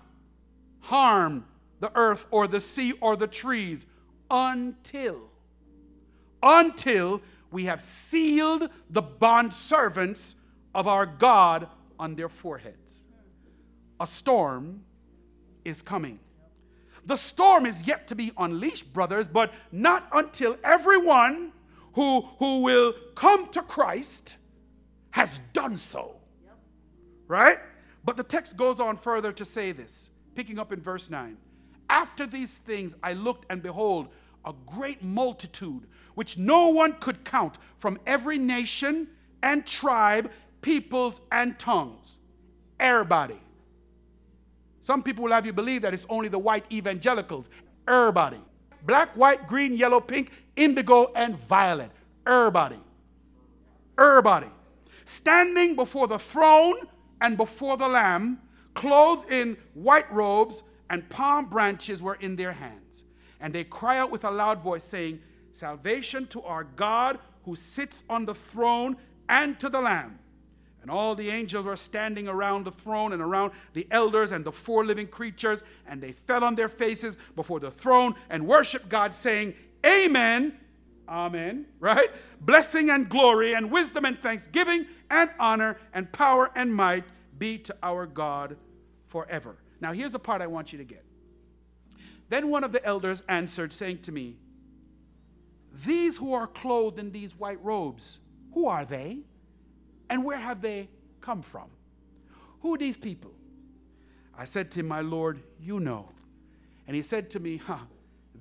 harm 0.78 1.44
the 1.80 1.90
earth 1.94 2.26
or 2.30 2.46
the 2.46 2.60
sea 2.60 2.92
or 3.00 3.16
the 3.16 3.26
trees 3.26 3.86
until, 4.30 5.30
until 6.42 7.20
we 7.50 7.64
have 7.64 7.80
sealed 7.80 8.68
the 8.90 9.02
bond 9.02 9.52
servants 9.52 10.36
of 10.74 10.86
our 10.88 11.06
God 11.06 11.68
on 11.98 12.14
their 12.14 12.28
foreheads. 12.28 13.02
A 14.00 14.06
storm 14.06 14.82
is 15.64 15.82
coming. 15.82 16.18
The 17.04 17.16
storm 17.16 17.66
is 17.66 17.86
yet 17.86 18.08
to 18.08 18.14
be 18.14 18.32
unleashed, 18.36 18.92
brothers, 18.92 19.28
but 19.28 19.52
not 19.70 20.08
until 20.12 20.58
everyone 20.64 21.52
who, 21.94 22.22
who 22.38 22.62
will 22.62 22.94
come 23.14 23.48
to 23.50 23.62
Christ 23.62 24.38
has 25.12 25.40
done 25.52 25.76
so. 25.76 26.16
Right? 27.28 27.58
But 28.04 28.16
the 28.16 28.22
text 28.22 28.56
goes 28.56 28.80
on 28.80 28.96
further 28.96 29.32
to 29.32 29.44
say 29.44 29.72
this, 29.72 30.10
picking 30.34 30.58
up 30.58 30.72
in 30.72 30.80
verse 30.80 31.08
9. 31.10 31.36
After 31.88 32.26
these 32.26 32.58
things 32.58 32.96
I 33.02 33.12
looked, 33.12 33.46
and 33.50 33.62
behold, 33.62 34.08
a 34.44 34.54
great 34.66 35.02
multitude, 35.02 35.86
which 36.14 36.38
no 36.38 36.68
one 36.68 36.94
could 36.94 37.24
count, 37.24 37.58
from 37.78 37.98
every 38.06 38.38
nation 38.38 39.08
and 39.42 39.66
tribe, 39.66 40.30
peoples, 40.62 41.20
and 41.30 41.58
tongues. 41.58 42.18
Everybody. 42.80 43.40
Some 44.80 45.02
people 45.02 45.24
will 45.24 45.32
have 45.32 45.46
you 45.46 45.52
believe 45.52 45.82
that 45.82 45.94
it's 45.94 46.06
only 46.08 46.28
the 46.28 46.38
white 46.38 46.64
evangelicals. 46.70 47.50
Everybody 47.88 48.40
black, 48.86 49.16
white, 49.16 49.46
green, 49.46 49.76
yellow, 49.76 50.00
pink, 50.00 50.30
indigo, 50.54 51.12
and 51.14 51.36
violet. 51.36 51.90
Everybody. 52.26 52.78
Everybody. 53.98 54.46
Standing 55.04 55.76
before 55.76 56.06
the 56.06 56.18
throne 56.18 56.76
and 57.20 57.36
before 57.36 57.76
the 57.76 57.88
Lamb, 57.88 58.40
clothed 58.74 59.30
in 59.30 59.56
white 59.74 60.10
robes, 60.12 60.62
and 60.90 61.08
palm 61.08 61.46
branches 61.46 62.00
were 62.00 62.14
in 62.14 62.36
their 62.36 62.52
hands. 62.52 63.04
And 63.40 63.54
they 63.54 63.64
cry 63.64 63.98
out 63.98 64.10
with 64.10 64.24
a 64.24 64.30
loud 64.30 64.62
voice, 64.62 64.84
saying, 64.84 65.20
Salvation 65.52 66.26
to 66.28 66.42
our 66.42 66.64
God 66.64 67.18
who 67.44 67.56
sits 67.56 68.04
on 68.10 68.26
the 68.26 68.34
throne 68.34 68.96
and 69.28 69.58
to 69.58 69.68
the 69.68 69.80
Lamb. 69.80 70.18
And 70.82 70.90
all 70.90 71.14
the 71.14 71.30
angels 71.30 71.64
were 71.64 71.76
standing 71.76 72.28
around 72.28 72.64
the 72.64 72.70
throne 72.70 73.12
and 73.12 73.20
around 73.20 73.52
the 73.72 73.86
elders 73.90 74.30
and 74.30 74.44
the 74.44 74.52
four 74.52 74.84
living 74.84 75.08
creatures, 75.08 75.64
and 75.86 76.00
they 76.00 76.12
fell 76.12 76.44
on 76.44 76.54
their 76.54 76.68
faces 76.68 77.18
before 77.34 77.58
the 77.58 77.70
throne 77.70 78.14
and 78.30 78.46
worshiped 78.46 78.88
God, 78.88 79.12
saying, 79.12 79.54
Amen. 79.84 80.56
Amen. 81.08 81.66
Right? 81.80 82.08
Blessing 82.40 82.90
and 82.90 83.08
glory 83.08 83.54
and 83.54 83.70
wisdom 83.70 84.04
and 84.04 84.18
thanksgiving 84.18 84.86
and 85.10 85.30
honor 85.38 85.78
and 85.92 86.10
power 86.12 86.50
and 86.54 86.74
might 86.74 87.04
be 87.38 87.58
to 87.58 87.76
our 87.82 88.06
God 88.06 88.56
forever. 89.06 89.56
Now, 89.80 89.92
here's 89.92 90.12
the 90.12 90.18
part 90.18 90.40
I 90.42 90.46
want 90.46 90.72
you 90.72 90.78
to 90.78 90.84
get. 90.84 91.04
Then 92.28 92.48
one 92.48 92.64
of 92.64 92.72
the 92.72 92.84
elders 92.84 93.22
answered, 93.28 93.72
saying 93.72 93.98
to 93.98 94.12
me, 94.12 94.36
These 95.84 96.16
who 96.16 96.34
are 96.34 96.46
clothed 96.46 96.98
in 96.98 97.12
these 97.12 97.38
white 97.38 97.62
robes, 97.62 98.18
who 98.54 98.66
are 98.66 98.84
they? 98.84 99.20
And 100.08 100.24
where 100.24 100.38
have 100.38 100.62
they 100.62 100.88
come 101.20 101.42
from? 101.42 101.68
Who 102.60 102.74
are 102.74 102.78
these 102.78 102.96
people? 102.96 103.32
I 104.36 104.44
said 104.44 104.70
to 104.72 104.80
him, 104.80 104.88
My 104.88 105.00
Lord, 105.00 105.42
you 105.60 105.80
know. 105.80 106.10
And 106.86 106.94
he 106.94 107.02
said 107.02 107.30
to 107.30 107.40
me, 107.40 107.58
huh, 107.58 107.78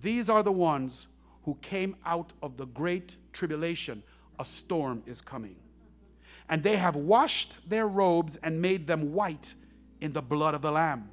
These 0.02 0.30
are 0.30 0.44
the 0.44 0.52
ones 0.52 1.08
who 1.44 1.58
came 1.62 1.96
out 2.06 2.34
of 2.42 2.58
the 2.58 2.66
great 2.66 3.18
tribulation. 3.34 4.04
A 4.40 4.46
storm 4.46 5.04
is 5.06 5.22
coming. 5.22 5.56
And 6.50 6.62
they 6.64 6.78
have 6.78 6.96
washed 6.96 7.58
their 7.68 7.88
robes 7.88 8.38
and 8.38 8.62
made 8.62 8.88
them 8.88 9.14
white 9.14 9.56
in 10.02 10.14
the 10.14 10.22
blood 10.22 10.54
of 10.54 10.62
the 10.62 10.72
Lamb. 10.72 11.10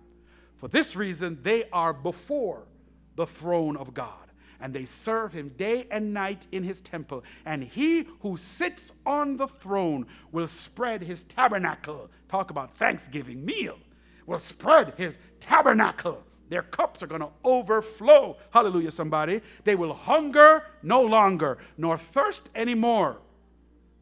For 0.63 0.69
this 0.69 0.95
reason, 0.95 1.41
they 1.43 1.65
are 1.73 1.93
before 1.93 2.69
the 3.17 3.27
throne 3.27 3.77
of 3.77 3.95
God 3.95 4.15
and 4.61 4.73
they 4.73 4.85
serve 4.85 5.33
him 5.33 5.49
day 5.57 5.89
and 5.91 6.15
night 6.15 6.47
in 6.53 6.63
his 6.63 6.81
temple. 6.81 7.25
And 7.45 7.65
he 7.65 8.07
who 8.21 8.37
sits 8.37 8.93
on 9.05 9.39
the 9.39 9.49
throne 9.49 10.07
will 10.31 10.47
spread 10.47 11.03
his 11.03 11.25
tabernacle. 11.25 12.09
Talk 12.29 12.53
about 12.53 12.77
Thanksgiving 12.77 13.45
meal. 13.45 13.77
Will 14.25 14.39
spread 14.39 14.95
his 14.97 15.19
tabernacle. 15.41 16.23
Their 16.49 16.63
cups 16.63 17.03
are 17.03 17.09
going 17.09 17.23
to 17.23 17.33
overflow. 17.43 18.37
Hallelujah, 18.53 18.93
somebody. 18.93 19.41
They 19.65 19.75
will 19.75 19.93
hunger 19.93 20.65
no 20.81 21.03
longer, 21.03 21.59
nor 21.77 21.99
thirst 21.99 22.51
anymore, 22.55 23.19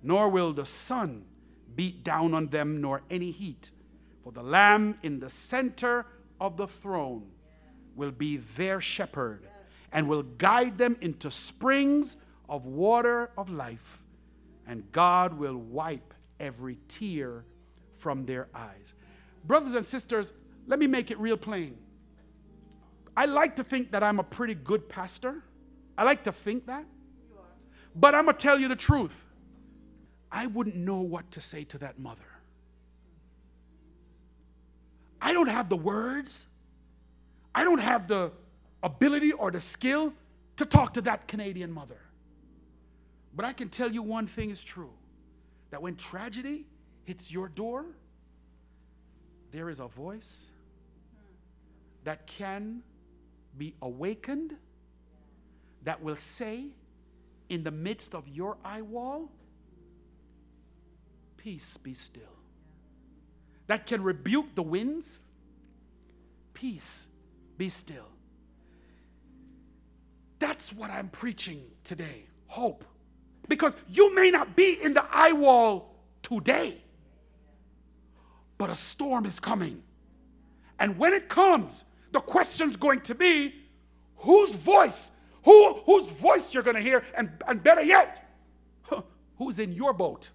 nor 0.03 0.29
will 0.29 0.53
the 0.53 0.67
sun 0.67 1.25
beat 1.75 2.05
down 2.05 2.35
on 2.35 2.49
them, 2.49 2.83
nor 2.83 3.01
any 3.09 3.31
heat. 3.31 3.71
For 4.23 4.31
the 4.31 4.43
Lamb 4.43 4.99
in 5.03 5.21
the 5.21 5.31
center 5.31 6.05
of 6.41 6.57
the 6.57 6.67
throne 6.67 7.27
will 7.95 8.11
be 8.11 8.39
their 8.39 8.81
shepherd 8.81 9.47
and 9.93 10.09
will 10.09 10.23
guide 10.23 10.79
them 10.79 10.97
into 11.01 11.31
springs 11.31 12.17
of 12.49 12.67
water 12.67 13.31
of 13.37 13.51
life, 13.51 14.03
and 14.67 14.91
God 14.93 15.35
will 15.35 15.57
wipe 15.57 16.15
every 16.39 16.79
tear 16.89 17.45
from 17.97 18.25
their 18.25 18.49
eyes. 18.55 18.95
Brothers 19.45 19.75
and 19.75 19.85
sisters, 19.85 20.33
let 20.67 20.79
me 20.79 20.87
make 20.87 21.11
it 21.11 21.19
real 21.19 21.37
plain. 21.37 21.77
I 23.17 23.27
like 23.27 23.57
to 23.57 23.65
think 23.65 23.91
that 23.93 24.03
I'm 24.03 24.19
a 24.19 24.25
pretty 24.25 24.55
good 24.55 24.89
pastor. 24.89 25.43
I 25.99 26.05
like 26.05 26.25
to 26.25 26.33
think 26.33 26.67
that. 26.67 26.85
But 27.95 28.15
I'm 28.15 28.25
going 28.25 28.37
to 28.37 28.43
tell 28.43 28.59
you 28.59 28.69
the 28.69 28.77
truth. 28.77 29.27
I 30.31 30.47
wouldn't 30.47 30.77
know 30.77 31.01
what 31.01 31.31
to 31.33 31.41
say 31.41 31.65
to 31.65 31.79
that 31.79 31.99
mother. 31.99 32.30
I 35.21 35.33
don't 35.33 35.49
have 35.49 35.69
the 35.69 35.77
words. 35.77 36.47
I 37.55 37.65
don't 37.65 37.81
have 37.81 38.09
the 38.09 38.33
ability 38.83 39.33
or 39.33 39.51
the 39.51 39.61
skill 39.61 40.15
to 40.57 40.65
talk 40.65 40.95
to 40.95 41.03
that 41.03 41.29
Canadian 41.29 41.73
mother. 41.73 42.01
But 43.35 43.45
I 43.45 43.53
can 43.53 43.69
tell 43.69 43.91
you 43.91 44.03
one 44.03 44.27
thing 44.27 44.51
is 44.51 44.65
true 44.65 44.93
that 45.71 45.81
when 45.83 45.97
tragedy 45.97 46.67
hits 47.05 47.33
your 47.33 47.49
door, 47.49 47.87
there 49.53 49.69
is 49.69 49.81
a 49.81 49.89
voice 49.89 50.47
that 52.05 52.27
can 52.27 52.83
be 53.57 53.75
awakened 53.83 54.57
that 55.83 56.03
will 56.03 56.17
say, 56.17 56.67
in 57.49 57.65
the 57.65 57.71
midst 57.71 58.15
of 58.15 58.29
your 58.29 58.57
eye 58.65 58.83
wall, 58.83 59.31
peace 61.37 61.77
be 61.77 61.95
still. 61.95 62.40
That 63.71 63.87
can 63.87 64.03
rebuke 64.03 64.57
the 64.57 64.65
winds. 64.65 65.21
Peace 66.55 67.07
be 67.57 67.69
still. 67.69 68.09
That's 70.41 70.73
what 70.73 70.91
I'm 70.91 71.09
preaching 71.09 71.63
today 71.85 72.25
hope. 72.49 72.85
Because 73.47 73.77
you 73.89 74.13
may 74.13 74.33
not 74.33 74.57
be 74.57 74.77
in 74.83 74.93
the 74.93 75.07
eye 75.13 75.31
wall 75.31 75.95
today, 76.21 76.83
but 78.59 78.71
a 78.71 78.75
storm 78.75 79.25
is 79.25 79.39
coming. 79.39 79.85
And 80.81 80.99
when 80.99 81.13
it 81.13 81.29
comes, 81.29 81.85
the 82.11 82.19
question's 82.19 82.75
going 82.75 83.03
to 83.03 83.15
be 83.15 83.55
whose 84.17 84.57
voice, 84.57 85.13
who, 85.45 85.75
whose 85.87 86.09
voice 86.09 86.53
you're 86.53 86.65
going 86.65 86.75
to 86.75 86.83
hear, 86.83 87.05
and, 87.17 87.31
and 87.47 87.63
better 87.63 87.85
yet, 87.85 88.35
who's 89.39 89.61
in 89.61 89.73
your 89.73 89.93
boat? 89.93 90.31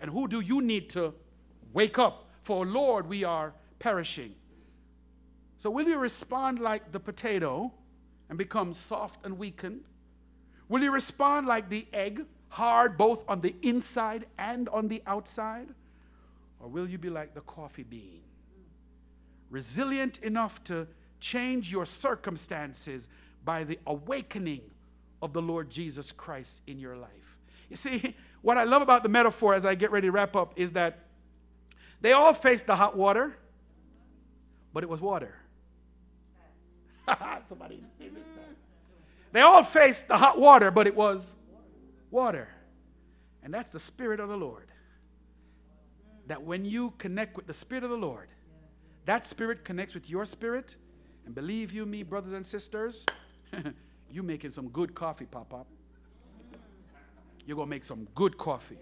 And 0.00 0.10
who 0.10 0.26
do 0.26 0.40
you 0.40 0.62
need 0.62 0.88
to 0.90 1.12
wake 1.72 1.98
up? 1.98 2.28
For 2.42 2.66
Lord, 2.66 3.08
we 3.08 3.24
are 3.24 3.54
perishing. 3.78 4.34
So, 5.58 5.70
will 5.70 5.88
you 5.88 5.98
respond 5.98 6.58
like 6.58 6.90
the 6.90 6.98
potato 6.98 7.72
and 8.28 8.36
become 8.36 8.72
soft 8.72 9.24
and 9.24 9.38
weakened? 9.38 9.84
Will 10.68 10.82
you 10.82 10.92
respond 10.92 11.46
like 11.46 11.68
the 11.68 11.86
egg, 11.92 12.24
hard 12.48 12.96
both 12.96 13.24
on 13.28 13.40
the 13.42 13.54
inside 13.62 14.26
and 14.38 14.68
on 14.70 14.88
the 14.88 15.02
outside? 15.06 15.68
Or 16.58 16.68
will 16.68 16.88
you 16.88 16.98
be 16.98 17.10
like 17.10 17.34
the 17.34 17.42
coffee 17.42 17.82
bean, 17.82 18.22
resilient 19.50 20.18
enough 20.22 20.64
to 20.64 20.86
change 21.20 21.70
your 21.70 21.86
circumstances 21.86 23.08
by 23.44 23.64
the 23.64 23.78
awakening 23.86 24.62
of 25.20 25.32
the 25.32 25.42
Lord 25.42 25.70
Jesus 25.70 26.10
Christ 26.10 26.62
in 26.66 26.78
your 26.78 26.96
life? 26.96 27.38
You 27.68 27.76
see, 27.76 28.16
what 28.42 28.58
I 28.58 28.64
love 28.64 28.82
about 28.82 29.02
the 29.02 29.08
metaphor 29.08 29.54
as 29.54 29.64
I 29.64 29.74
get 29.74 29.90
ready 29.90 30.08
to 30.08 30.12
wrap 30.12 30.34
up 30.34 30.54
is 30.56 30.72
that 30.72 31.00
they 32.02 32.12
all 32.12 32.34
faced 32.34 32.66
the 32.66 32.76
hot 32.76 32.96
water, 32.96 33.34
but 34.72 34.82
it 34.82 34.88
was 34.88 35.00
water. 35.00 35.36
Somebody 37.48 37.82
missed 38.00 38.14
that. 38.14 38.56
They 39.30 39.40
all 39.40 39.62
faced 39.62 40.08
the 40.08 40.16
hot 40.16 40.38
water, 40.38 40.70
but 40.70 40.86
it 40.88 40.96
was 40.96 41.32
water. 42.10 42.48
And 43.42 43.54
that's 43.54 43.70
the 43.70 43.78
Spirit 43.78 44.18
of 44.18 44.28
the 44.28 44.36
Lord. 44.36 44.66
That 46.26 46.42
when 46.42 46.64
you 46.64 46.92
connect 46.98 47.36
with 47.36 47.46
the 47.46 47.54
Spirit 47.54 47.84
of 47.84 47.90
the 47.90 47.96
Lord, 47.96 48.28
that 49.04 49.24
Spirit 49.24 49.64
connects 49.64 49.94
with 49.94 50.10
your 50.10 50.24
spirit. 50.24 50.76
And 51.24 51.34
believe 51.34 51.72
you 51.72 51.86
me, 51.86 52.02
brothers 52.02 52.32
and 52.32 52.44
sisters, 52.44 53.06
you 54.10 54.24
making 54.24 54.50
some 54.50 54.68
good 54.68 54.94
coffee, 54.94 55.26
Pop 55.26 55.50
Pop. 55.50 55.66
You're 57.46 57.56
going 57.56 57.68
to 57.68 57.70
make 57.70 57.84
some 57.84 58.08
good 58.14 58.36
coffee. 58.38 58.78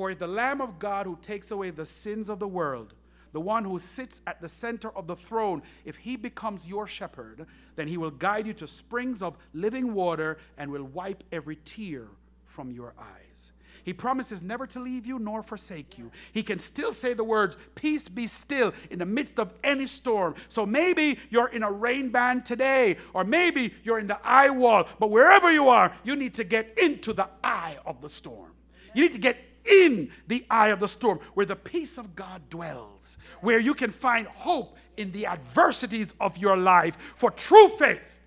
For 0.00 0.10
if 0.10 0.18
the 0.18 0.26
Lamb 0.26 0.62
of 0.62 0.78
God 0.78 1.04
who 1.04 1.18
takes 1.20 1.50
away 1.50 1.68
the 1.68 1.84
sins 1.84 2.30
of 2.30 2.38
the 2.38 2.48
world 2.48 2.94
the 3.32 3.40
one 3.40 3.66
who 3.66 3.78
sits 3.78 4.22
at 4.26 4.40
the 4.40 4.48
center 4.48 4.90
of 4.96 5.06
the 5.06 5.14
throne, 5.14 5.62
if 5.84 5.94
he 5.94 6.16
becomes 6.16 6.66
your 6.66 6.86
shepherd, 6.86 7.44
then 7.76 7.86
he 7.86 7.98
will 7.98 8.10
guide 8.10 8.46
you 8.46 8.54
to 8.54 8.66
springs 8.66 9.20
of 9.20 9.36
living 9.52 9.92
water 9.92 10.38
and 10.56 10.70
will 10.70 10.84
wipe 10.84 11.22
every 11.30 11.56
tear 11.64 12.08
from 12.46 12.70
your 12.72 12.94
eyes. 12.98 13.52
He 13.84 13.92
promises 13.92 14.42
never 14.42 14.66
to 14.68 14.80
leave 14.80 15.04
you 15.04 15.18
nor 15.18 15.42
forsake 15.42 15.98
you. 15.98 16.10
He 16.32 16.42
can 16.42 16.58
still 16.58 16.94
say 16.94 17.12
the 17.12 17.22
words, 17.22 17.58
Peace 17.74 18.08
be 18.08 18.26
still 18.26 18.72
in 18.90 18.98
the 18.98 19.06
midst 19.06 19.38
of 19.38 19.52
any 19.62 19.86
storm. 19.86 20.34
So 20.48 20.64
maybe 20.64 21.18
you're 21.28 21.48
in 21.48 21.62
a 21.62 21.70
rain 21.70 22.08
band 22.08 22.46
today, 22.46 22.96
or 23.12 23.22
maybe 23.24 23.74
you're 23.84 23.98
in 23.98 24.06
the 24.06 24.18
eye 24.24 24.48
wall, 24.48 24.88
but 24.98 25.10
wherever 25.10 25.52
you 25.52 25.68
are, 25.68 25.92
you 26.04 26.16
need 26.16 26.32
to 26.36 26.44
get 26.44 26.78
into 26.78 27.12
the 27.12 27.28
eye 27.44 27.76
of 27.84 28.00
the 28.00 28.08
storm. 28.08 28.52
You 28.94 29.02
need 29.02 29.12
to 29.12 29.18
get 29.18 29.36
in 29.64 30.10
the 30.26 30.44
eye 30.50 30.68
of 30.68 30.80
the 30.80 30.88
storm, 30.88 31.20
where 31.34 31.46
the 31.46 31.56
peace 31.56 31.98
of 31.98 32.14
God 32.16 32.48
dwells, 32.48 33.18
where 33.40 33.58
you 33.58 33.74
can 33.74 33.90
find 33.90 34.26
hope 34.26 34.76
in 34.96 35.12
the 35.12 35.26
adversities 35.26 36.14
of 36.20 36.38
your 36.38 36.56
life. 36.56 36.96
For 37.16 37.30
true 37.30 37.68
faith 37.68 38.20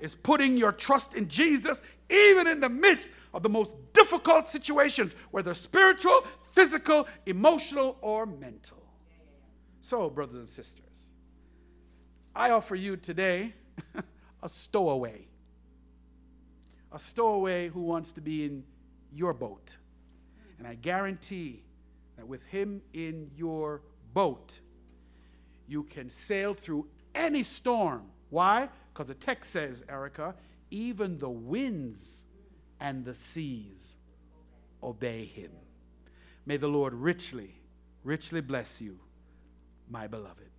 is 0.00 0.14
putting 0.14 0.56
your 0.56 0.72
trust 0.72 1.14
in 1.14 1.28
Jesus, 1.28 1.80
even 2.10 2.46
in 2.46 2.60
the 2.60 2.68
midst 2.68 3.10
of 3.32 3.42
the 3.42 3.48
most 3.48 3.74
difficult 3.92 4.48
situations, 4.48 5.14
whether 5.30 5.54
spiritual, 5.54 6.24
physical, 6.52 7.06
emotional, 7.26 7.96
or 8.00 8.26
mental. 8.26 8.82
So, 9.80 10.10
brothers 10.10 10.36
and 10.36 10.48
sisters, 10.48 11.10
I 12.34 12.50
offer 12.50 12.74
you 12.74 12.96
today 12.96 13.54
a 14.42 14.48
stowaway. 14.48 15.26
A 16.92 16.98
stowaway 16.98 17.68
who 17.68 17.82
wants 17.82 18.12
to 18.12 18.20
be 18.20 18.44
in 18.44 18.64
your 19.12 19.32
boat 19.32 19.76
and 20.58 20.66
I 20.66 20.74
guarantee 20.74 21.62
that 22.16 22.26
with 22.26 22.42
him 22.44 22.82
in 22.92 23.30
your 23.36 23.82
boat, 24.14 24.60
you 25.68 25.82
can 25.82 26.08
sail 26.08 26.54
through 26.54 26.86
any 27.14 27.42
storm. 27.42 28.06
Why? 28.30 28.68
Because 28.92 29.08
the 29.08 29.14
text 29.14 29.50
says, 29.50 29.84
Erica, 29.88 30.34
even 30.70 31.18
the 31.18 31.28
winds 31.30 32.24
and 32.80 33.04
the 33.04 33.14
seas 33.14 33.96
obey 34.82 35.24
him. 35.24 35.50
May 36.44 36.56
the 36.56 36.68
Lord 36.68 36.94
richly, 36.94 37.54
richly 38.04 38.40
bless 38.40 38.80
you, 38.80 38.98
my 39.90 40.06
beloved. 40.06 40.50